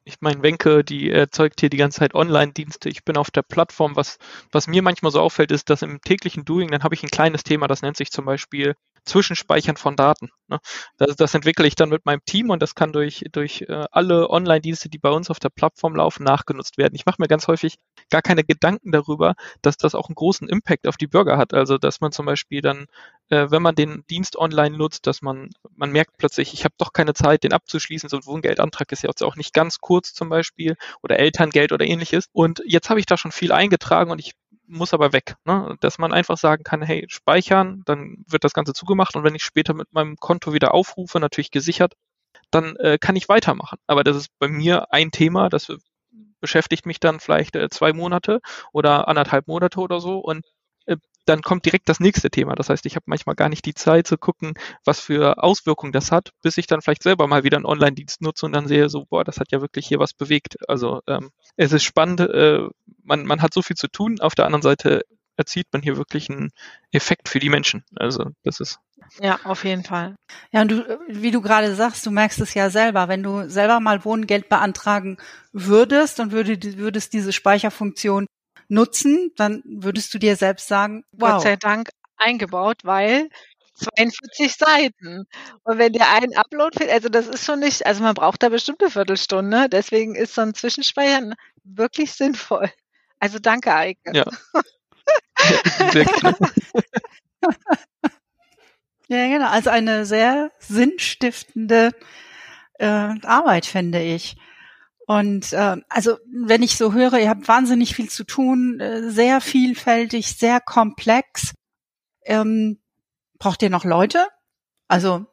ich 0.04 0.20
meine, 0.20 0.42
Wenke, 0.42 0.84
die 0.84 1.10
erzeugt 1.10 1.60
hier 1.60 1.70
die 1.70 1.78
ganze 1.78 2.00
Zeit 2.00 2.14
Online-Dienste. 2.14 2.90
Ich 2.90 3.04
bin 3.04 3.16
auf 3.16 3.30
der 3.30 3.42
Plattform. 3.42 3.96
Was, 3.96 4.18
was 4.52 4.66
mir 4.66 4.82
manchmal 4.82 5.12
so 5.12 5.20
auffällt, 5.20 5.50
ist, 5.50 5.70
dass 5.70 5.82
im 5.82 6.00
täglichen 6.02 6.44
Doing, 6.44 6.70
dann 6.70 6.82
habe 6.82 6.94
ich 6.94 7.02
ein 7.02 7.08
kleines 7.08 7.42
Thema, 7.42 7.68
das 7.68 7.80
nennt 7.80 7.96
sich 7.96 8.10
zum 8.10 8.26
Beispiel 8.26 8.76
Zwischenspeichern 9.04 9.76
von 9.76 9.96
Daten. 9.96 10.30
Ne? 10.48 10.58
Das, 10.96 11.16
das 11.16 11.34
entwickle 11.34 11.66
ich 11.66 11.74
dann 11.74 11.88
mit 11.88 12.04
meinem 12.04 12.24
Team 12.24 12.50
und 12.50 12.62
das 12.62 12.74
kann 12.74 12.92
durch, 12.92 13.24
durch 13.32 13.62
äh, 13.62 13.86
alle 13.90 14.30
Online-Dienste, 14.30 14.88
die 14.88 14.98
bei 14.98 15.10
uns 15.10 15.30
auf 15.30 15.38
der 15.38 15.48
Plattform 15.50 15.96
laufen, 15.96 16.24
nachgenutzt 16.24 16.78
werden. 16.78 16.94
Ich 16.94 17.06
mache 17.06 17.16
mir 17.18 17.28
ganz 17.28 17.48
häufig 17.48 17.76
gar 18.10 18.22
keine 18.22 18.44
Gedanken 18.44 18.92
darüber, 18.92 19.34
dass 19.62 19.76
das 19.76 19.94
auch 19.94 20.08
einen 20.08 20.14
großen 20.14 20.48
Impact 20.48 20.86
auf 20.86 20.96
die 20.96 21.06
Bürger 21.06 21.38
hat. 21.38 21.54
Also 21.54 21.78
dass 21.78 22.00
man 22.00 22.12
zum 22.12 22.26
Beispiel 22.26 22.60
dann, 22.60 22.86
äh, 23.30 23.50
wenn 23.50 23.62
man 23.62 23.74
den 23.74 24.04
Dienst 24.10 24.36
online 24.36 24.76
nutzt, 24.76 25.06
dass 25.06 25.22
man, 25.22 25.50
man 25.74 25.90
merkt 25.90 26.16
plötzlich, 26.18 26.52
ich 26.52 26.64
habe 26.64 26.74
doch 26.78 26.92
keine 26.92 27.14
Zeit, 27.14 27.44
den 27.44 27.52
abzuschließen. 27.52 28.08
So 28.08 28.18
ein 28.18 28.26
Wohngeldantrag 28.26 28.92
ist 28.92 29.02
ja 29.02 29.10
auch 29.22 29.36
nicht 29.36 29.54
ganz 29.54 29.78
kurz 29.78 30.12
zum 30.12 30.28
Beispiel 30.28 30.76
oder 31.02 31.18
Elterngeld 31.18 31.72
oder 31.72 31.86
ähnliches. 31.86 32.26
Und 32.32 32.62
jetzt 32.66 32.90
habe 32.90 33.00
ich 33.00 33.06
da 33.06 33.16
schon 33.16 33.32
viel 33.32 33.52
eingetragen 33.52 34.10
und 34.10 34.18
ich 34.18 34.32
muss 34.66 34.94
aber 34.94 35.12
weg. 35.12 35.36
Ne? 35.44 35.76
Dass 35.80 35.98
man 35.98 36.12
einfach 36.12 36.38
sagen 36.38 36.64
kann, 36.64 36.82
hey, 36.82 37.06
speichern, 37.08 37.82
dann 37.86 38.24
wird 38.26 38.44
das 38.44 38.54
Ganze 38.54 38.72
zugemacht 38.72 39.16
und 39.16 39.24
wenn 39.24 39.34
ich 39.34 39.44
später 39.44 39.74
mit 39.74 39.92
meinem 39.92 40.16
Konto 40.16 40.52
wieder 40.52 40.74
aufrufe, 40.74 41.20
natürlich 41.20 41.50
gesichert, 41.50 41.94
dann 42.50 42.76
äh, 42.76 42.98
kann 42.98 43.16
ich 43.16 43.28
weitermachen. 43.28 43.78
Aber 43.86 44.04
das 44.04 44.16
ist 44.16 44.28
bei 44.38 44.48
mir 44.48 44.92
ein 44.92 45.10
Thema, 45.10 45.48
das 45.48 45.72
beschäftigt 46.40 46.86
mich 46.86 47.00
dann 47.00 47.20
vielleicht 47.20 47.56
äh, 47.56 47.68
zwei 47.70 47.92
Monate 47.92 48.40
oder 48.72 49.08
anderthalb 49.08 49.48
Monate 49.48 49.80
oder 49.80 50.00
so 50.00 50.18
und 50.18 50.44
dann 51.26 51.42
kommt 51.42 51.64
direkt 51.64 51.88
das 51.88 52.00
nächste 52.00 52.30
Thema. 52.30 52.54
Das 52.54 52.68
heißt, 52.68 52.84
ich 52.86 52.96
habe 52.96 53.04
manchmal 53.06 53.34
gar 53.34 53.48
nicht 53.48 53.64
die 53.64 53.74
Zeit 53.74 54.06
zu 54.06 54.18
gucken, 54.18 54.54
was 54.84 55.00
für 55.00 55.42
Auswirkungen 55.42 55.92
das 55.92 56.12
hat, 56.12 56.30
bis 56.42 56.58
ich 56.58 56.66
dann 56.66 56.82
vielleicht 56.82 57.02
selber 57.02 57.26
mal 57.26 57.44
wieder 57.44 57.56
einen 57.56 57.66
Online-Dienst 57.66 58.20
nutze 58.20 58.46
und 58.46 58.52
dann 58.52 58.68
sehe, 58.68 58.88
so, 58.88 59.06
boah, 59.06 59.24
das 59.24 59.38
hat 59.38 59.50
ja 59.50 59.60
wirklich 59.60 59.86
hier 59.86 59.98
was 59.98 60.12
bewegt. 60.12 60.56
Also 60.68 61.00
ähm, 61.06 61.30
es 61.56 61.72
ist 61.72 61.84
spannend, 61.84 62.20
äh, 62.20 62.60
man, 63.02 63.24
man 63.24 63.42
hat 63.42 63.54
so 63.54 63.62
viel 63.62 63.76
zu 63.76 63.88
tun. 63.88 64.20
Auf 64.20 64.34
der 64.34 64.46
anderen 64.46 64.62
Seite 64.62 65.02
erzielt 65.36 65.66
man 65.72 65.82
hier 65.82 65.96
wirklich 65.96 66.30
einen 66.30 66.50
Effekt 66.92 67.28
für 67.28 67.40
die 67.40 67.50
Menschen. 67.50 67.84
Also 67.96 68.30
das 68.44 68.60
ist. 68.60 68.78
Ja, 69.20 69.40
auf 69.44 69.64
jeden 69.64 69.84
Fall. 69.84 70.16
Ja, 70.52 70.62
und 70.62 70.70
du, 70.70 70.98
wie 71.08 71.30
du 71.30 71.40
gerade 71.40 71.74
sagst, 71.74 72.06
du 72.06 72.10
merkst 72.10 72.40
es 72.40 72.54
ja 72.54 72.70
selber, 72.70 73.08
wenn 73.08 73.22
du 73.22 73.48
selber 73.48 73.80
mal 73.80 74.04
Wohngeld 74.04 74.48
beantragen 74.48 75.18
würdest 75.52 76.20
und 76.20 76.32
würde, 76.32 76.56
würdest 76.76 77.12
diese 77.12 77.32
Speicherfunktion 77.32 78.26
nutzen, 78.68 79.32
dann 79.36 79.62
würdest 79.64 80.12
du 80.14 80.18
dir 80.18 80.36
selbst 80.36 80.68
sagen, 80.68 81.04
wow. 81.12 81.32
Gott 81.32 81.42
sei 81.42 81.56
Dank 81.56 81.90
eingebaut, 82.16 82.78
weil 82.84 83.28
42 83.74 84.54
Seiten. 84.54 85.26
Und 85.64 85.78
wenn 85.78 85.92
dir 85.92 86.08
ein 86.08 86.36
Upload 86.36 86.78
fehlt, 86.78 86.90
also 86.90 87.08
das 87.08 87.26
ist 87.26 87.44
schon 87.44 87.60
nicht, 87.60 87.86
also 87.86 88.02
man 88.02 88.14
braucht 88.14 88.42
da 88.42 88.48
bestimmt 88.48 88.80
eine 88.80 88.90
Viertelstunde, 88.90 89.68
deswegen 89.68 90.14
ist 90.14 90.34
so 90.34 90.42
ein 90.42 90.54
Zwischenspeichern 90.54 91.34
wirklich 91.64 92.12
sinnvoll. 92.12 92.70
Also 93.18 93.38
danke, 93.38 93.74
Eike. 93.74 94.12
Ja. 94.12 94.24
sehr 95.92 96.06
ja, 99.08 99.28
genau. 99.28 99.48
Also 99.48 99.70
eine 99.70 100.06
sehr 100.06 100.50
sinnstiftende 100.58 101.92
äh, 102.78 102.86
Arbeit, 102.86 103.66
finde 103.66 104.02
ich. 104.02 104.36
Und 105.06 105.52
äh, 105.52 105.76
also 105.88 106.16
wenn 106.26 106.62
ich 106.62 106.76
so 106.76 106.92
höre, 106.92 107.18
ihr 107.18 107.28
habt 107.28 107.46
wahnsinnig 107.46 107.94
viel 107.94 108.08
zu 108.08 108.24
tun, 108.24 108.80
äh, 108.80 109.10
sehr 109.10 109.40
vielfältig, 109.40 110.36
sehr 110.36 110.60
komplex. 110.60 111.52
Ähm, 112.24 112.80
braucht 113.38 113.62
ihr 113.62 113.70
noch 113.70 113.84
Leute? 113.84 114.26
Also 114.88 115.26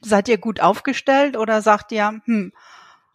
seid 0.00 0.28
ihr 0.28 0.38
gut 0.38 0.60
aufgestellt 0.60 1.36
oder 1.36 1.62
sagt 1.62 1.92
ihr, 1.92 2.20
hm, 2.24 2.52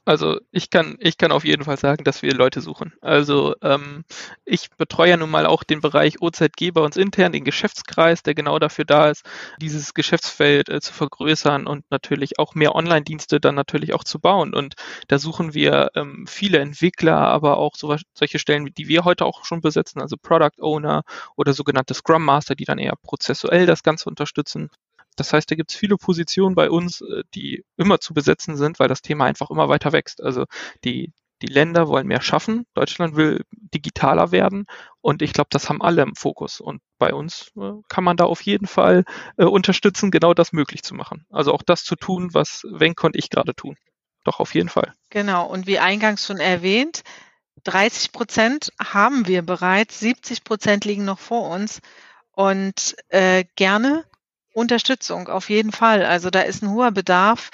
also 0.05 0.39
ich 0.51 0.69
kann, 0.69 0.97
ich 0.99 1.17
kann 1.17 1.31
auf 1.31 1.45
jeden 1.45 1.63
Fall 1.63 1.77
sagen, 1.77 2.03
dass 2.03 2.21
wir 2.21 2.33
Leute 2.33 2.59
suchen. 2.61 2.93
Also 3.01 3.55
ähm, 3.61 4.03
ich 4.43 4.69
betreue 4.71 5.11
ja 5.11 5.17
nun 5.17 5.31
mal 5.31 5.45
auch 5.45 5.63
den 5.63 5.79
Bereich 5.81 6.21
OZG 6.21 6.71
bei 6.73 6.81
uns 6.81 6.97
intern, 6.97 7.31
den 7.31 7.45
Geschäftskreis, 7.45 8.21
der 8.21 8.35
genau 8.35 8.59
dafür 8.59 8.85
da 8.85 9.09
ist, 9.09 9.25
dieses 9.61 9.93
Geschäftsfeld 9.93 10.69
äh, 10.69 10.81
zu 10.81 10.93
vergrößern 10.93 11.67
und 11.67 11.89
natürlich 11.89 12.37
auch 12.39 12.53
mehr 12.53 12.75
Online-Dienste 12.75 13.39
dann 13.39 13.55
natürlich 13.55 13.93
auch 13.93 14.03
zu 14.03 14.19
bauen. 14.19 14.53
Und 14.53 14.75
da 15.07 15.19
suchen 15.19 15.53
wir 15.53 15.91
ähm, 15.95 16.25
viele 16.27 16.59
Entwickler, 16.59 17.17
aber 17.17 17.57
auch 17.57 17.75
so, 17.75 17.95
solche 18.13 18.39
Stellen, 18.39 18.73
die 18.77 18.87
wir 18.89 19.05
heute 19.05 19.25
auch 19.25 19.45
schon 19.45 19.61
besetzen, 19.61 20.01
also 20.01 20.17
Product 20.21 20.61
Owner 20.61 21.03
oder 21.37 21.53
sogenannte 21.53 21.93
Scrum 21.93 22.25
Master, 22.25 22.55
die 22.55 22.65
dann 22.65 22.77
eher 22.77 22.95
prozessuell 23.01 23.65
das 23.65 23.83
Ganze 23.83 24.09
unterstützen. 24.09 24.69
Das 25.19 25.33
heißt, 25.33 25.49
da 25.49 25.55
gibt 25.55 25.71
es 25.71 25.77
viele 25.77 25.97
Positionen 25.97 26.55
bei 26.55 26.69
uns, 26.69 27.01
äh, 27.01 27.23
die 27.33 27.63
immer 27.77 27.99
zu 27.99 28.13
besetzen 28.13 28.57
sind, 28.57 28.79
weil 28.79 28.87
das 28.87 29.01
Thema 29.01 29.25
einfach 29.25 29.49
immer 29.49 29.69
weiter 29.69 29.91
wächst. 29.91 30.21
Also 30.21 30.45
die, 30.83 31.13
die 31.41 31.47
Länder 31.47 31.87
wollen 31.87 32.07
mehr 32.07 32.21
schaffen, 32.21 32.65
Deutschland 32.73 33.15
will 33.15 33.43
digitaler 33.51 34.31
werden 34.31 34.65
und 35.01 35.21
ich 35.21 35.33
glaube, 35.33 35.49
das 35.51 35.69
haben 35.69 35.81
alle 35.81 36.01
im 36.01 36.15
Fokus. 36.15 36.61
Und 36.61 36.81
bei 36.97 37.13
uns 37.13 37.51
äh, 37.57 37.71
kann 37.89 38.03
man 38.03 38.17
da 38.17 38.23
auf 38.25 38.41
jeden 38.41 38.67
Fall 38.67 39.03
äh, 39.37 39.43
unterstützen, 39.43 40.09
genau 40.09 40.33
das 40.33 40.53
möglich 40.53 40.83
zu 40.83 40.95
machen. 40.95 41.25
Also 41.29 41.53
auch 41.53 41.63
das 41.63 41.83
zu 41.83 41.95
tun, 41.95 42.33
was 42.33 42.63
Wenk 42.69 43.03
und 43.03 43.15
ich 43.17 43.29
gerade 43.29 43.53
tun. 43.53 43.75
Doch 44.23 44.39
auf 44.39 44.53
jeden 44.53 44.69
Fall. 44.69 44.93
Genau. 45.09 45.45
Und 45.45 45.67
wie 45.67 45.79
eingangs 45.79 46.25
schon 46.25 46.37
erwähnt, 46.37 47.03
30 47.65 48.11
Prozent 48.11 48.71
haben 48.81 49.27
wir 49.27 49.41
bereits, 49.41 49.99
70 49.99 50.43
Prozent 50.43 50.85
liegen 50.85 51.05
noch 51.05 51.19
vor 51.19 51.49
uns. 51.49 51.81
Und 52.31 52.95
äh, 53.09 53.43
gerne 53.55 54.05
Unterstützung, 54.53 55.27
auf 55.27 55.49
jeden 55.49 55.71
Fall. 55.71 56.05
Also 56.05 56.29
da 56.29 56.41
ist 56.41 56.63
ein 56.63 56.71
hoher 56.71 56.91
Bedarf. 56.91 57.49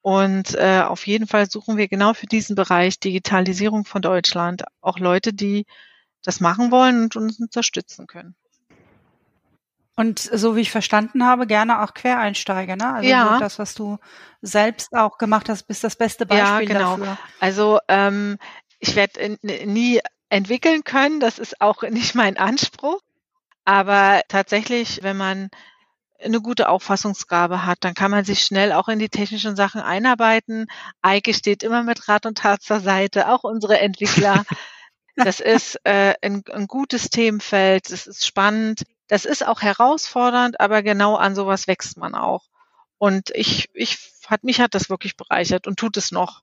Und 0.00 0.54
äh, 0.54 0.82
auf 0.82 1.04
jeden 1.06 1.26
Fall 1.26 1.50
suchen 1.50 1.76
wir 1.76 1.88
genau 1.88 2.14
für 2.14 2.26
diesen 2.26 2.54
Bereich 2.54 3.00
Digitalisierung 3.00 3.84
von 3.84 4.02
Deutschland 4.02 4.62
auch 4.80 5.00
Leute, 5.00 5.32
die 5.32 5.66
das 6.22 6.38
machen 6.38 6.70
wollen 6.70 7.02
und 7.02 7.16
uns 7.16 7.40
unterstützen 7.40 8.06
können. 8.06 8.36
Und 9.96 10.18
so 10.20 10.54
wie 10.54 10.60
ich 10.60 10.70
verstanden 10.70 11.24
habe, 11.24 11.46
gerne 11.46 11.82
auch 11.82 11.94
Quereinsteiger, 11.94 12.76
ne? 12.76 12.94
Also 12.94 13.08
ja. 13.08 13.38
das, 13.40 13.58
was 13.58 13.74
du 13.74 13.98
selbst 14.42 14.92
auch 14.92 15.16
gemacht 15.16 15.48
hast, 15.48 15.64
bist 15.64 15.82
das 15.82 15.96
beste 15.96 16.26
Beispiel 16.26 16.68
ja, 16.68 16.74
genau. 16.74 16.96
dafür. 16.98 17.18
Also 17.40 17.78
ähm, 17.88 18.36
ich 18.78 18.94
werde 18.94 19.38
nie 19.42 20.00
entwickeln 20.28 20.84
können, 20.84 21.18
das 21.18 21.38
ist 21.38 21.60
auch 21.60 21.82
nicht 21.90 22.14
mein 22.14 22.36
Anspruch. 22.36 23.00
Aber 23.64 24.20
tatsächlich, 24.28 25.00
wenn 25.02 25.16
man 25.16 25.48
eine 26.22 26.40
gute 26.40 26.68
Auffassungsgabe 26.68 27.66
hat, 27.66 27.78
dann 27.80 27.94
kann 27.94 28.10
man 28.10 28.24
sich 28.24 28.40
schnell 28.40 28.72
auch 28.72 28.88
in 28.88 28.98
die 28.98 29.08
technischen 29.08 29.56
Sachen 29.56 29.80
einarbeiten. 29.80 30.66
Eike 31.02 31.34
steht 31.34 31.62
immer 31.62 31.82
mit 31.82 32.08
Rat 32.08 32.26
und 32.26 32.38
Tat 32.38 32.62
zur 32.62 32.80
Seite, 32.80 33.28
auch 33.30 33.44
unsere 33.44 33.78
Entwickler. 33.78 34.44
Das 35.18 35.40
ist 35.40 35.80
äh, 35.84 36.12
ein, 36.20 36.44
ein 36.52 36.66
gutes 36.66 37.08
Themenfeld, 37.08 37.90
das 37.90 38.06
ist 38.06 38.26
spannend, 38.26 38.82
das 39.08 39.24
ist 39.24 39.46
auch 39.46 39.62
herausfordernd, 39.62 40.60
aber 40.60 40.82
genau 40.82 41.16
an 41.16 41.34
sowas 41.34 41.66
wächst 41.66 41.96
man 41.96 42.14
auch. 42.14 42.44
Und 42.98 43.30
ich, 43.34 43.70
ich 43.72 43.98
hat 44.26 44.44
mich 44.44 44.60
hat 44.60 44.74
das 44.74 44.90
wirklich 44.90 45.16
bereichert 45.16 45.66
und 45.66 45.78
tut 45.78 45.96
es 45.96 46.12
noch. 46.12 46.42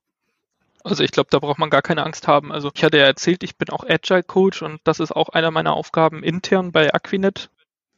Also 0.82 1.02
ich 1.02 1.12
glaube, 1.12 1.30
da 1.30 1.38
braucht 1.38 1.58
man 1.58 1.70
gar 1.70 1.82
keine 1.82 2.04
Angst 2.04 2.28
haben. 2.28 2.52
Also 2.52 2.70
ich 2.74 2.84
hatte 2.84 2.98
ja 2.98 3.04
erzählt, 3.04 3.42
ich 3.42 3.56
bin 3.56 3.70
auch 3.70 3.84
Agile 3.88 4.22
Coach 4.22 4.62
und 4.62 4.80
das 4.84 5.00
ist 5.00 5.12
auch 5.12 5.30
einer 5.30 5.50
meiner 5.50 5.72
Aufgaben 5.72 6.22
intern 6.22 6.72
bei 6.72 6.92
Aquinet, 6.92 7.50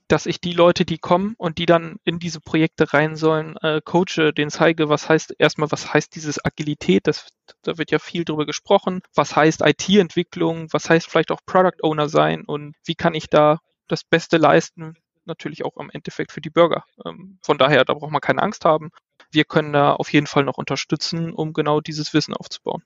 dass 0.09 0.27
ich 0.27 0.41
die 0.41 0.53
Leute, 0.53 0.85
die 0.85 0.99
kommen 0.99 1.35
und 1.39 1.59
die 1.59 1.67
dann 1.67 1.97
in 2.05 2.19
diese 2.19 2.41
Projekte 2.41 2.93
rein 2.93 3.17
sollen, 3.17 3.57
äh, 3.59 3.81
coache, 3.85 4.33
denen 4.33 4.51
zeige, 4.51 4.89
was 4.89 5.09
heißt 5.09 5.35
erstmal, 5.39 5.71
was 5.71 5.93
heißt 5.93 6.15
dieses 6.15 6.45
Agilität, 6.45 7.07
das, 7.07 7.29
da 7.63 7.79
wird 7.79 7.91
ja 7.91 7.99
viel 7.99 8.25
drüber 8.25 8.47
gesprochen, 8.47 9.03
was 9.15 9.35
heißt 9.35 9.63
IT-Entwicklung, 9.63 10.69
was 10.73 10.89
heißt 10.89 11.09
vielleicht 11.11 11.33
auch 11.33 11.41
Product 11.45 11.83
Owner 11.83 12.09
sein 12.09 12.45
und 12.45 12.75
wie 12.85 12.95
kann 12.95 13.15
ich 13.15 13.29
da 13.29 13.59
das 13.89 14.05
Beste 14.05 14.37
leisten, 14.37 14.97
natürlich 15.25 15.65
auch 15.65 15.77
im 15.77 15.91
Endeffekt 15.91 16.33
für 16.33 16.41
die 16.41 16.51
Bürger. 16.51 16.85
Ähm, 17.05 17.39
von 17.43 17.59
daher, 17.59 17.85
da 17.85 17.95
braucht 17.95 18.13
man 18.13 18.21
keine 18.21 18.43
Angst 18.43 18.65
haben. 18.65 18.91
Wir 19.31 19.45
können 19.45 19.73
da 19.73 19.93
auf 19.93 20.13
jeden 20.13 20.27
Fall 20.27 20.45
noch 20.45 20.59
unterstützen, 20.59 21.33
um 21.33 21.53
genau 21.53 21.81
dieses 21.81 22.15
Wissen 22.15 22.35
aufzubauen. 22.35 22.83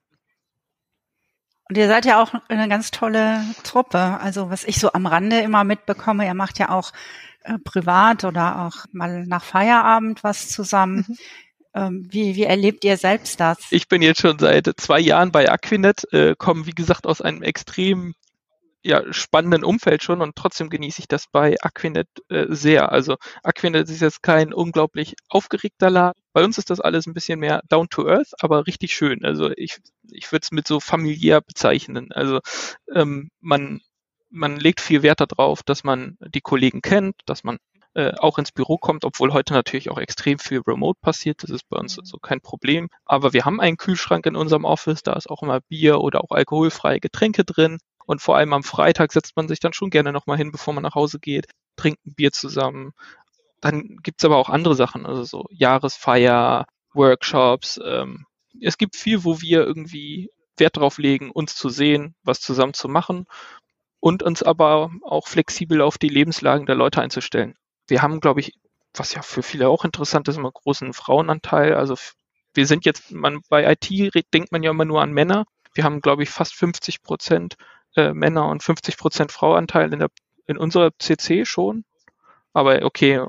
Und 1.71 1.77
ihr 1.77 1.87
seid 1.87 2.05
ja 2.05 2.21
auch 2.21 2.35
eine 2.49 2.69
ganz 2.69 2.91
tolle 2.91 3.45
Truppe. 3.63 4.19
Also 4.21 4.51
was 4.51 4.65
ich 4.65 4.81
so 4.81 4.93
am 4.93 5.07
Rande 5.07 5.39
immer 5.39 5.63
mitbekomme, 5.63 6.27
ihr 6.27 6.35
macht 6.35 6.59
ja 6.59 6.71
auch 6.71 6.91
äh, 7.45 7.59
privat 7.59 8.25
oder 8.25 8.67
auch 8.67 8.87
mal 8.91 9.25
nach 9.25 9.45
Feierabend 9.45 10.25
was 10.25 10.49
zusammen. 10.49 11.05
Mhm. 11.07 11.17
Ähm, 11.73 12.09
wie, 12.11 12.35
wie 12.35 12.43
erlebt 12.43 12.83
ihr 12.83 12.97
selbst 12.97 13.39
das? 13.39 13.59
Ich 13.71 13.87
bin 13.87 14.03
jetzt 14.03 14.21
schon 14.21 14.41
seit 14.41 14.69
zwei 14.79 14.99
Jahren 14.99 15.31
bei 15.31 15.49
Aquinet, 15.49 16.13
äh, 16.13 16.35
komme 16.37 16.67
wie 16.67 16.73
gesagt 16.73 17.07
aus 17.07 17.21
einem 17.21 17.43
extrem 17.43 18.17
ja, 18.83 19.03
spannenden 19.13 19.65
Umfeld 19.65 20.03
schon 20.03 20.23
und 20.23 20.37
trotzdem 20.37 20.71
genieße 20.71 21.01
ich 21.01 21.09
das 21.09 21.27
bei 21.31 21.57
Aquinet 21.61 22.09
äh, 22.29 22.47
sehr. 22.49 22.93
Also 22.93 23.17
Aquinet 23.43 23.89
ist 23.91 24.01
jetzt 24.01 24.23
kein 24.23 24.55
unglaublich 24.55 25.15
aufgeregter 25.29 25.91
Laden. 25.91 26.21
Bei 26.33 26.45
uns 26.45 26.57
ist 26.57 26.71
das 26.71 26.81
alles 26.81 27.07
ein 27.07 27.13
bisschen 27.13 27.41
mehr 27.41 27.63
down 27.69 27.89
to 27.91 28.07
earth, 28.07 28.33
aber 28.41 28.67
richtig 28.67 28.95
schön. 28.95 29.25
Also 29.25 29.51
ich, 29.57 29.79
ich 30.11 30.33
würde 30.33 30.45
es 30.45 30.51
mit 30.51 30.67
so 30.67 30.81
familiär 30.81 31.41
bezeichnen. 31.43 32.11
Also 32.13 32.41
ähm, 32.95 33.31
man, 33.41 33.81
man 34.31 34.57
legt 34.59 34.81
viel 34.81 35.03
Wert 35.03 35.21
darauf, 35.21 35.63
dass 35.63 35.85
man 35.85 36.17
die 36.21 36.41
Kollegen 36.41 36.81
kennt, 36.81 37.17
dass 37.27 37.45
man 37.45 37.59
äh, 37.95 38.13
auch 38.19 38.39
ins 38.39 38.53
Büro 38.53 38.79
kommt, 38.79 39.05
obwohl 39.05 39.33
heute 39.33 39.53
natürlich 39.53 39.91
auch 39.91 39.99
extrem 39.99 40.39
viel 40.39 40.61
Remote 40.67 40.99
passiert. 41.03 41.43
Das 41.43 41.51
ist 41.51 41.69
bei 41.69 41.77
uns 41.77 41.99
mhm. 41.99 42.05
so 42.05 42.19
kein 42.19 42.41
Problem. 42.41 42.89
Aber 43.05 43.33
wir 43.33 43.45
haben 43.45 43.61
einen 43.61 43.77
Kühlschrank 43.77 44.25
in 44.27 44.37
unserem 44.37 44.65
Office, 44.65 45.03
da 45.03 45.13
ist 45.15 45.29
auch 45.29 45.43
immer 45.43 45.61
Bier 45.61 46.01
oder 46.01 46.23
auch 46.23 46.31
alkoholfreie 46.31 47.01
Getränke 47.01 47.45
drin. 47.45 47.79
Und 48.07 48.21
vor 48.21 48.37
allem 48.37 48.53
am 48.53 48.63
Freitag 48.63 49.13
setzt 49.13 49.37
man 49.37 49.49
sich 49.49 49.61
dann 49.61 49.73
schon 49.73 49.91
gerne 49.91 50.13
nochmal 50.13 50.37
hin, 50.37 50.53
bevor 50.53 50.75
man 50.75 50.83
nach 50.83 50.95
Hause 50.95 51.19
geht, 51.21 51.47
trinkt 51.77 52.05
ein 52.07 52.15
Bier 52.15 52.33
zusammen. 52.33 52.93
Dann 53.61 53.99
gibt's 54.03 54.25
aber 54.25 54.37
auch 54.37 54.49
andere 54.49 54.75
Sachen, 54.75 55.07
also 55.07 55.25
so 55.25 55.47
Jahresfeier, 55.51 56.67
Workshops. 56.93 57.79
Ähm, 57.85 58.27
es 58.61 58.79
gibt 58.79 58.97
viel, 58.97 59.25
wo 59.25 59.41
wir 59.41 59.65
irgendwie 59.65 60.31
Wert 60.57 60.77
drauf 60.77 60.99
legen, 60.99 61.31
uns 61.31 61.55
zu 61.55 61.69
sehen, 61.69 62.15
was 62.23 62.41
zusammen 62.41 62.75
zu 62.75 62.89
machen 62.89 63.27
und 64.01 64.23
uns 64.23 64.43
aber 64.43 64.91
auch 65.03 65.29
flexibel 65.29 65.83
auf 65.83 65.99
die 65.99 66.09
Lebenslagen 66.09 66.67
der 66.67 66.75
Leute 66.75 67.01
einzustellen. 67.01 67.57
Wir 67.87 68.03
haben, 68.03 68.21
glaube 68.21 68.41
ich, 68.41 68.55
was 68.95 69.15
ja 69.15 69.23
für 69.23 69.43
viele 69.43 69.69
auch 69.69 69.85
interessant 69.85 70.29
ist, 70.29 70.37
immer 70.37 70.51
großen 70.51 70.93
Frauenanteil. 70.93 71.75
Also 71.75 71.95
wir 72.55 72.67
sind 72.67 72.85
jetzt, 72.85 73.13
man 73.13 73.41
bei 73.49 73.71
IT 73.71 74.15
denkt 74.35 74.53
man 74.53 74.63
ja 74.63 74.71
immer 74.71 74.85
nur 74.85 75.03
an 75.03 75.13
Männer. 75.13 75.45
Wir 75.75 75.85
haben, 75.85 76.01
glaube 76.01 76.23
ich, 76.23 76.31
fast 76.31 76.55
50 76.55 77.03
Prozent 77.03 77.57
äh, 77.97 78.13
Männer 78.13 78.49
und 78.49 78.63
50 78.63 78.97
Prozent 78.97 79.33
Frauanteil 79.33 79.93
in, 79.93 80.01
der, 80.01 80.11
in 80.47 80.59
unserer 80.59 80.91
CC 80.99 81.45
schon. 81.45 81.85
Aber 82.53 82.83
okay, 82.83 83.21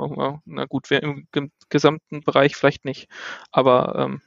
na 0.46 0.66
gut, 0.66 0.90
wir 0.90 1.04
im 1.04 1.28
gesamten 1.70 2.22
Bereich 2.22 2.56
vielleicht 2.56 2.86
nicht. 2.86 3.08
Aber 3.52 3.96
ähm, 3.96 4.22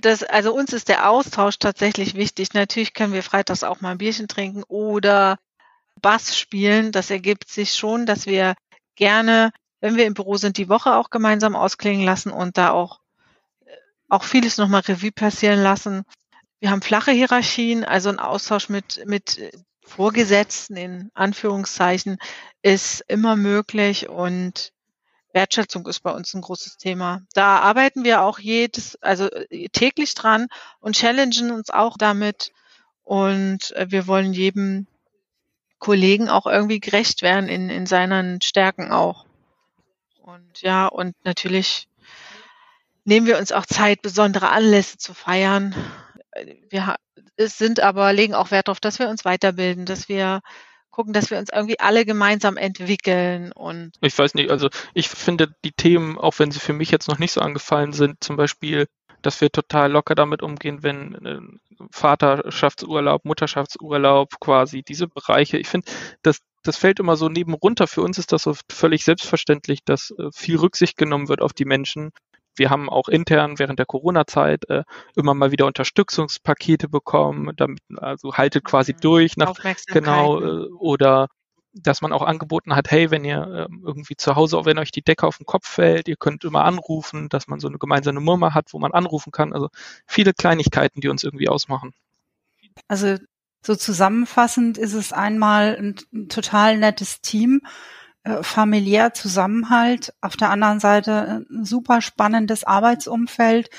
das, 0.00 0.22
also 0.22 0.54
uns 0.54 0.72
ist 0.72 0.88
der 0.88 1.10
Austausch 1.10 1.58
tatsächlich 1.58 2.14
wichtig. 2.14 2.54
Natürlich 2.54 2.94
können 2.94 3.12
wir 3.12 3.22
freitags 3.22 3.62
auch 3.62 3.80
mal 3.80 3.90
ein 3.90 3.98
Bierchen 3.98 4.28
trinken 4.28 4.62
oder 4.68 5.38
Bass 6.00 6.36
spielen. 6.36 6.92
Das 6.92 7.10
ergibt 7.10 7.50
sich 7.50 7.74
schon, 7.74 8.06
dass 8.06 8.26
wir 8.26 8.54
gerne, 8.96 9.52
wenn 9.80 9.96
wir 9.96 10.06
im 10.06 10.14
Büro 10.14 10.36
sind, 10.36 10.56
die 10.56 10.68
Woche 10.68 10.94
auch 10.94 11.10
gemeinsam 11.10 11.54
ausklingen 11.54 12.04
lassen 12.04 12.32
und 12.32 12.56
da 12.56 12.70
auch, 12.70 13.00
auch 14.08 14.24
vieles 14.24 14.56
nochmal 14.56 14.80
Revue 14.80 15.12
passieren 15.12 15.62
lassen. 15.62 16.04
Wir 16.62 16.70
haben 16.70 16.80
flache 16.80 17.10
Hierarchien, 17.10 17.84
also 17.84 18.08
ein 18.08 18.20
Austausch 18.20 18.68
mit, 18.68 19.02
mit 19.04 19.52
Vorgesetzten 19.84 20.76
in 20.76 21.10
Anführungszeichen 21.12 22.18
ist 22.62 23.00
immer 23.08 23.34
möglich 23.34 24.08
und 24.08 24.72
Wertschätzung 25.32 25.84
ist 25.88 26.04
bei 26.04 26.12
uns 26.12 26.32
ein 26.34 26.40
großes 26.40 26.76
Thema. 26.76 27.22
Da 27.34 27.58
arbeiten 27.58 28.04
wir 28.04 28.22
auch 28.22 28.38
jedes, 28.38 28.94
also 29.02 29.28
äh, 29.28 29.70
täglich 29.70 30.14
dran 30.14 30.46
und 30.78 30.94
challengen 30.94 31.50
uns 31.50 31.70
auch 31.70 31.96
damit. 31.98 32.52
Und 33.02 33.72
äh, 33.72 33.90
wir 33.90 34.06
wollen 34.06 34.32
jedem 34.32 34.86
Kollegen 35.80 36.28
auch 36.28 36.46
irgendwie 36.46 36.78
gerecht 36.78 37.22
werden 37.22 37.48
in, 37.48 37.70
in 37.70 37.86
seinen 37.86 38.40
Stärken 38.40 38.92
auch. 38.92 39.26
Und 40.20 40.62
ja, 40.62 40.86
und 40.86 41.16
natürlich 41.24 41.88
nehmen 43.04 43.26
wir 43.26 43.38
uns 43.38 43.50
auch 43.50 43.66
Zeit, 43.66 44.00
besondere 44.00 44.50
Anlässe 44.50 44.96
zu 44.96 45.12
feiern 45.12 45.74
wir 46.70 46.96
sind 47.38 47.80
aber, 47.80 48.12
legen 48.12 48.34
auch 48.34 48.50
Wert 48.50 48.68
darauf, 48.68 48.80
dass 48.80 48.98
wir 48.98 49.08
uns 49.08 49.24
weiterbilden, 49.24 49.84
dass 49.84 50.08
wir 50.08 50.40
gucken, 50.90 51.12
dass 51.12 51.30
wir 51.30 51.38
uns 51.38 51.50
irgendwie 51.52 51.80
alle 51.80 52.04
gemeinsam 52.04 52.56
entwickeln 52.56 53.50
und. 53.52 53.92
Ich 54.00 54.16
weiß 54.16 54.34
nicht, 54.34 54.50
also 54.50 54.68
ich 54.94 55.08
finde 55.08 55.54
die 55.64 55.72
Themen, 55.72 56.18
auch 56.18 56.38
wenn 56.38 56.50
sie 56.50 56.60
für 56.60 56.74
mich 56.74 56.90
jetzt 56.90 57.08
noch 57.08 57.18
nicht 57.18 57.32
so 57.32 57.40
angefallen 57.40 57.92
sind, 57.92 58.22
zum 58.22 58.36
Beispiel, 58.36 58.86
dass 59.22 59.40
wir 59.40 59.50
total 59.50 59.90
locker 59.90 60.14
damit 60.14 60.42
umgehen, 60.42 60.82
wenn 60.82 61.14
äh, 61.24 61.40
Vaterschaftsurlaub, 61.90 63.24
Mutterschaftsurlaub 63.24 64.38
quasi, 64.40 64.82
diese 64.82 65.08
Bereiche. 65.08 65.58
Ich 65.58 65.68
finde, 65.68 65.90
das, 66.22 66.38
das 66.62 66.76
fällt 66.76 67.00
immer 67.00 67.16
so 67.16 67.28
neben 67.28 67.54
runter. 67.54 67.86
Für 67.86 68.02
uns 68.02 68.18
ist 68.18 68.32
das 68.32 68.42
so 68.42 68.54
völlig 68.70 69.04
selbstverständlich, 69.04 69.84
dass 69.84 70.12
äh, 70.18 70.28
viel 70.34 70.56
Rücksicht 70.56 70.96
genommen 70.96 71.28
wird 71.28 71.40
auf 71.40 71.52
die 71.52 71.64
Menschen 71.64 72.10
wir 72.56 72.70
haben 72.70 72.88
auch 72.88 73.08
intern 73.08 73.58
während 73.58 73.78
der 73.78 73.86
Corona-Zeit 73.86 74.68
äh, 74.68 74.84
immer 75.16 75.34
mal 75.34 75.52
wieder 75.52 75.66
Unterstützungspakete 75.66 76.88
bekommen, 76.88 77.52
damit 77.56 77.80
also 77.96 78.34
haltet 78.34 78.64
quasi 78.64 78.92
mhm. 78.92 79.00
durch 79.00 79.36
nach 79.36 79.54
genau 79.86 80.40
äh, 80.40 80.68
oder 80.78 81.28
dass 81.74 82.02
man 82.02 82.12
auch 82.12 82.22
angeboten 82.22 82.76
hat, 82.76 82.90
hey, 82.90 83.10
wenn 83.10 83.24
ihr 83.24 83.68
äh, 83.70 83.74
irgendwie 83.84 84.16
zu 84.16 84.36
Hause, 84.36 84.64
wenn 84.64 84.78
euch 84.78 84.90
die 84.90 85.02
Decke 85.02 85.26
auf 85.26 85.38
den 85.38 85.46
Kopf 85.46 85.66
fällt, 85.66 86.06
ihr 86.06 86.16
könnt 86.16 86.44
immer 86.44 86.64
anrufen, 86.64 87.28
dass 87.30 87.48
man 87.48 87.60
so 87.60 87.68
eine 87.68 87.78
gemeinsame 87.78 88.20
Nummer 88.20 88.52
hat, 88.54 88.72
wo 88.72 88.78
man 88.78 88.92
anrufen 88.92 89.32
kann. 89.32 89.52
Also 89.52 89.68
viele 90.06 90.34
Kleinigkeiten, 90.34 91.00
die 91.00 91.08
uns 91.08 91.24
irgendwie 91.24 91.48
ausmachen. 91.48 91.92
Also 92.88 93.16
so 93.64 93.74
zusammenfassend 93.74 94.76
ist 94.76 94.92
es 94.92 95.12
einmal 95.12 95.76
ein, 95.76 95.94
ein 96.12 96.28
total 96.28 96.78
nettes 96.78 97.20
Team 97.20 97.62
äh, 98.24 98.42
familiär 98.42 99.14
Zusammenhalt, 99.14 100.14
auf 100.20 100.36
der 100.36 100.50
anderen 100.50 100.80
Seite 100.80 101.44
ein 101.50 101.64
super 101.64 102.00
spannendes 102.00 102.64
Arbeitsumfeld 102.64 103.70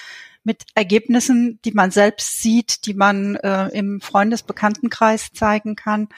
mit 0.44 0.66
Ergebnissen, 0.76 1.60
die 1.64 1.72
man 1.72 1.92
selbst 1.92 2.42
sieht, 2.42 2.86
die 2.86 2.94
man 2.94 3.36
äh, 3.38 3.70
im 3.70 4.02
Freundesbekanntenkreis 4.02 5.32
zeigen 5.34 5.76
kann. 5.76 6.10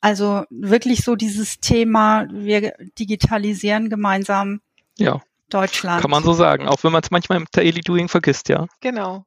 Also 0.00 0.44
wirklich 0.50 1.02
so 1.02 1.16
dieses 1.16 1.60
Thema, 1.60 2.26
wir 2.30 2.74
digitalisieren 2.98 3.88
gemeinsam 3.88 4.60
ja. 4.98 5.22
Deutschland. 5.48 6.02
Kann 6.02 6.10
man 6.10 6.22
so 6.22 6.34
sagen, 6.34 6.68
auch 6.68 6.84
wenn 6.84 6.92
man 6.92 7.02
es 7.02 7.10
manchmal 7.10 7.38
im 7.38 7.46
Daily 7.50 7.80
Doing 7.80 8.08
vergisst, 8.08 8.50
ja. 8.50 8.66
Genau. 8.80 9.24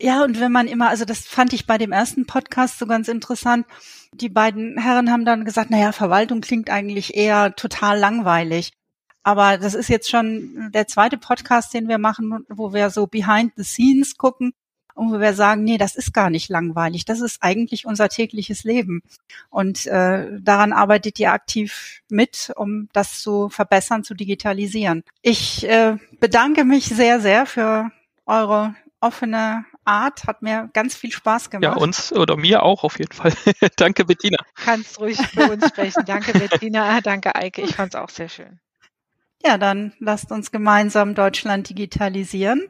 Ja, 0.00 0.22
und 0.22 0.38
wenn 0.38 0.52
man 0.52 0.68
immer, 0.68 0.88
also 0.88 1.04
das 1.04 1.26
fand 1.26 1.52
ich 1.52 1.66
bei 1.66 1.76
dem 1.76 1.90
ersten 1.90 2.24
Podcast 2.24 2.78
so 2.78 2.86
ganz 2.86 3.08
interessant. 3.08 3.66
Die 4.12 4.28
beiden 4.28 4.78
Herren 4.78 5.10
haben 5.10 5.24
dann 5.24 5.44
gesagt, 5.44 5.70
naja, 5.70 5.90
Verwaltung 5.92 6.40
klingt 6.40 6.70
eigentlich 6.70 7.16
eher 7.16 7.54
total 7.56 7.98
langweilig. 7.98 8.72
Aber 9.24 9.58
das 9.58 9.74
ist 9.74 9.88
jetzt 9.88 10.08
schon 10.08 10.70
der 10.72 10.86
zweite 10.86 11.18
Podcast, 11.18 11.74
den 11.74 11.88
wir 11.88 11.98
machen, 11.98 12.46
wo 12.48 12.72
wir 12.72 12.90
so 12.90 13.06
behind 13.08 13.52
the 13.56 13.64
scenes 13.64 14.16
gucken 14.16 14.52
und 14.94 15.12
wo 15.12 15.20
wir 15.20 15.34
sagen, 15.34 15.64
nee, 15.64 15.78
das 15.78 15.96
ist 15.96 16.14
gar 16.14 16.30
nicht 16.30 16.48
langweilig. 16.48 17.04
Das 17.04 17.20
ist 17.20 17.42
eigentlich 17.42 17.84
unser 17.84 18.08
tägliches 18.08 18.62
Leben. 18.62 19.02
Und 19.50 19.86
äh, 19.86 20.28
daran 20.40 20.72
arbeitet 20.72 21.18
ihr 21.18 21.32
aktiv 21.32 22.02
mit, 22.08 22.52
um 22.56 22.88
das 22.92 23.20
zu 23.20 23.48
verbessern, 23.48 24.04
zu 24.04 24.14
digitalisieren. 24.14 25.02
Ich 25.22 25.68
äh, 25.68 25.96
bedanke 26.20 26.64
mich 26.64 26.86
sehr, 26.86 27.20
sehr 27.20 27.46
für 27.46 27.90
eure 28.26 28.76
offene 29.00 29.64
Art. 29.88 30.26
Hat 30.26 30.42
mir 30.42 30.70
ganz 30.72 30.94
viel 30.94 31.10
Spaß 31.10 31.50
gemacht. 31.50 31.76
Ja, 31.76 31.82
uns 31.82 32.12
oder 32.12 32.36
mir 32.36 32.62
auch 32.62 32.84
auf 32.84 32.98
jeden 32.98 33.12
Fall. 33.12 33.32
danke, 33.76 34.04
Bettina. 34.04 34.38
Kannst 34.54 35.00
ruhig 35.00 35.18
für 35.18 35.50
uns 35.50 35.66
sprechen. 35.68 36.04
Danke, 36.06 36.38
Bettina. 36.38 37.00
Danke, 37.02 37.34
Eike. 37.34 37.62
Ich 37.62 37.74
fand 37.74 37.94
es 37.94 38.00
auch 38.00 38.10
sehr 38.10 38.28
schön. 38.28 38.60
Ja, 39.44 39.56
dann 39.56 39.92
lasst 39.98 40.30
uns 40.30 40.50
gemeinsam 40.50 41.14
Deutschland 41.14 41.68
digitalisieren. 41.68 42.68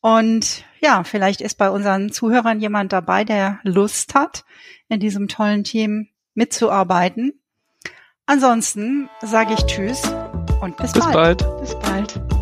Und 0.00 0.64
ja, 0.80 1.04
vielleicht 1.04 1.40
ist 1.40 1.58
bei 1.58 1.70
unseren 1.70 2.10
Zuhörern 2.10 2.60
jemand 2.60 2.92
dabei, 2.92 3.24
der 3.24 3.60
Lust 3.62 4.14
hat, 4.14 4.44
in 4.88 4.98
diesem 4.98 5.28
tollen 5.28 5.64
Team 5.64 6.08
mitzuarbeiten. 6.34 7.38
Ansonsten 8.24 9.10
sage 9.20 9.54
ich 9.54 9.66
Tschüss 9.66 10.02
und 10.62 10.76
bis, 10.76 10.92
bis 10.92 11.02
bald. 11.02 11.42
bald. 11.44 11.60
Bis 11.60 11.78
bald. 11.78 12.39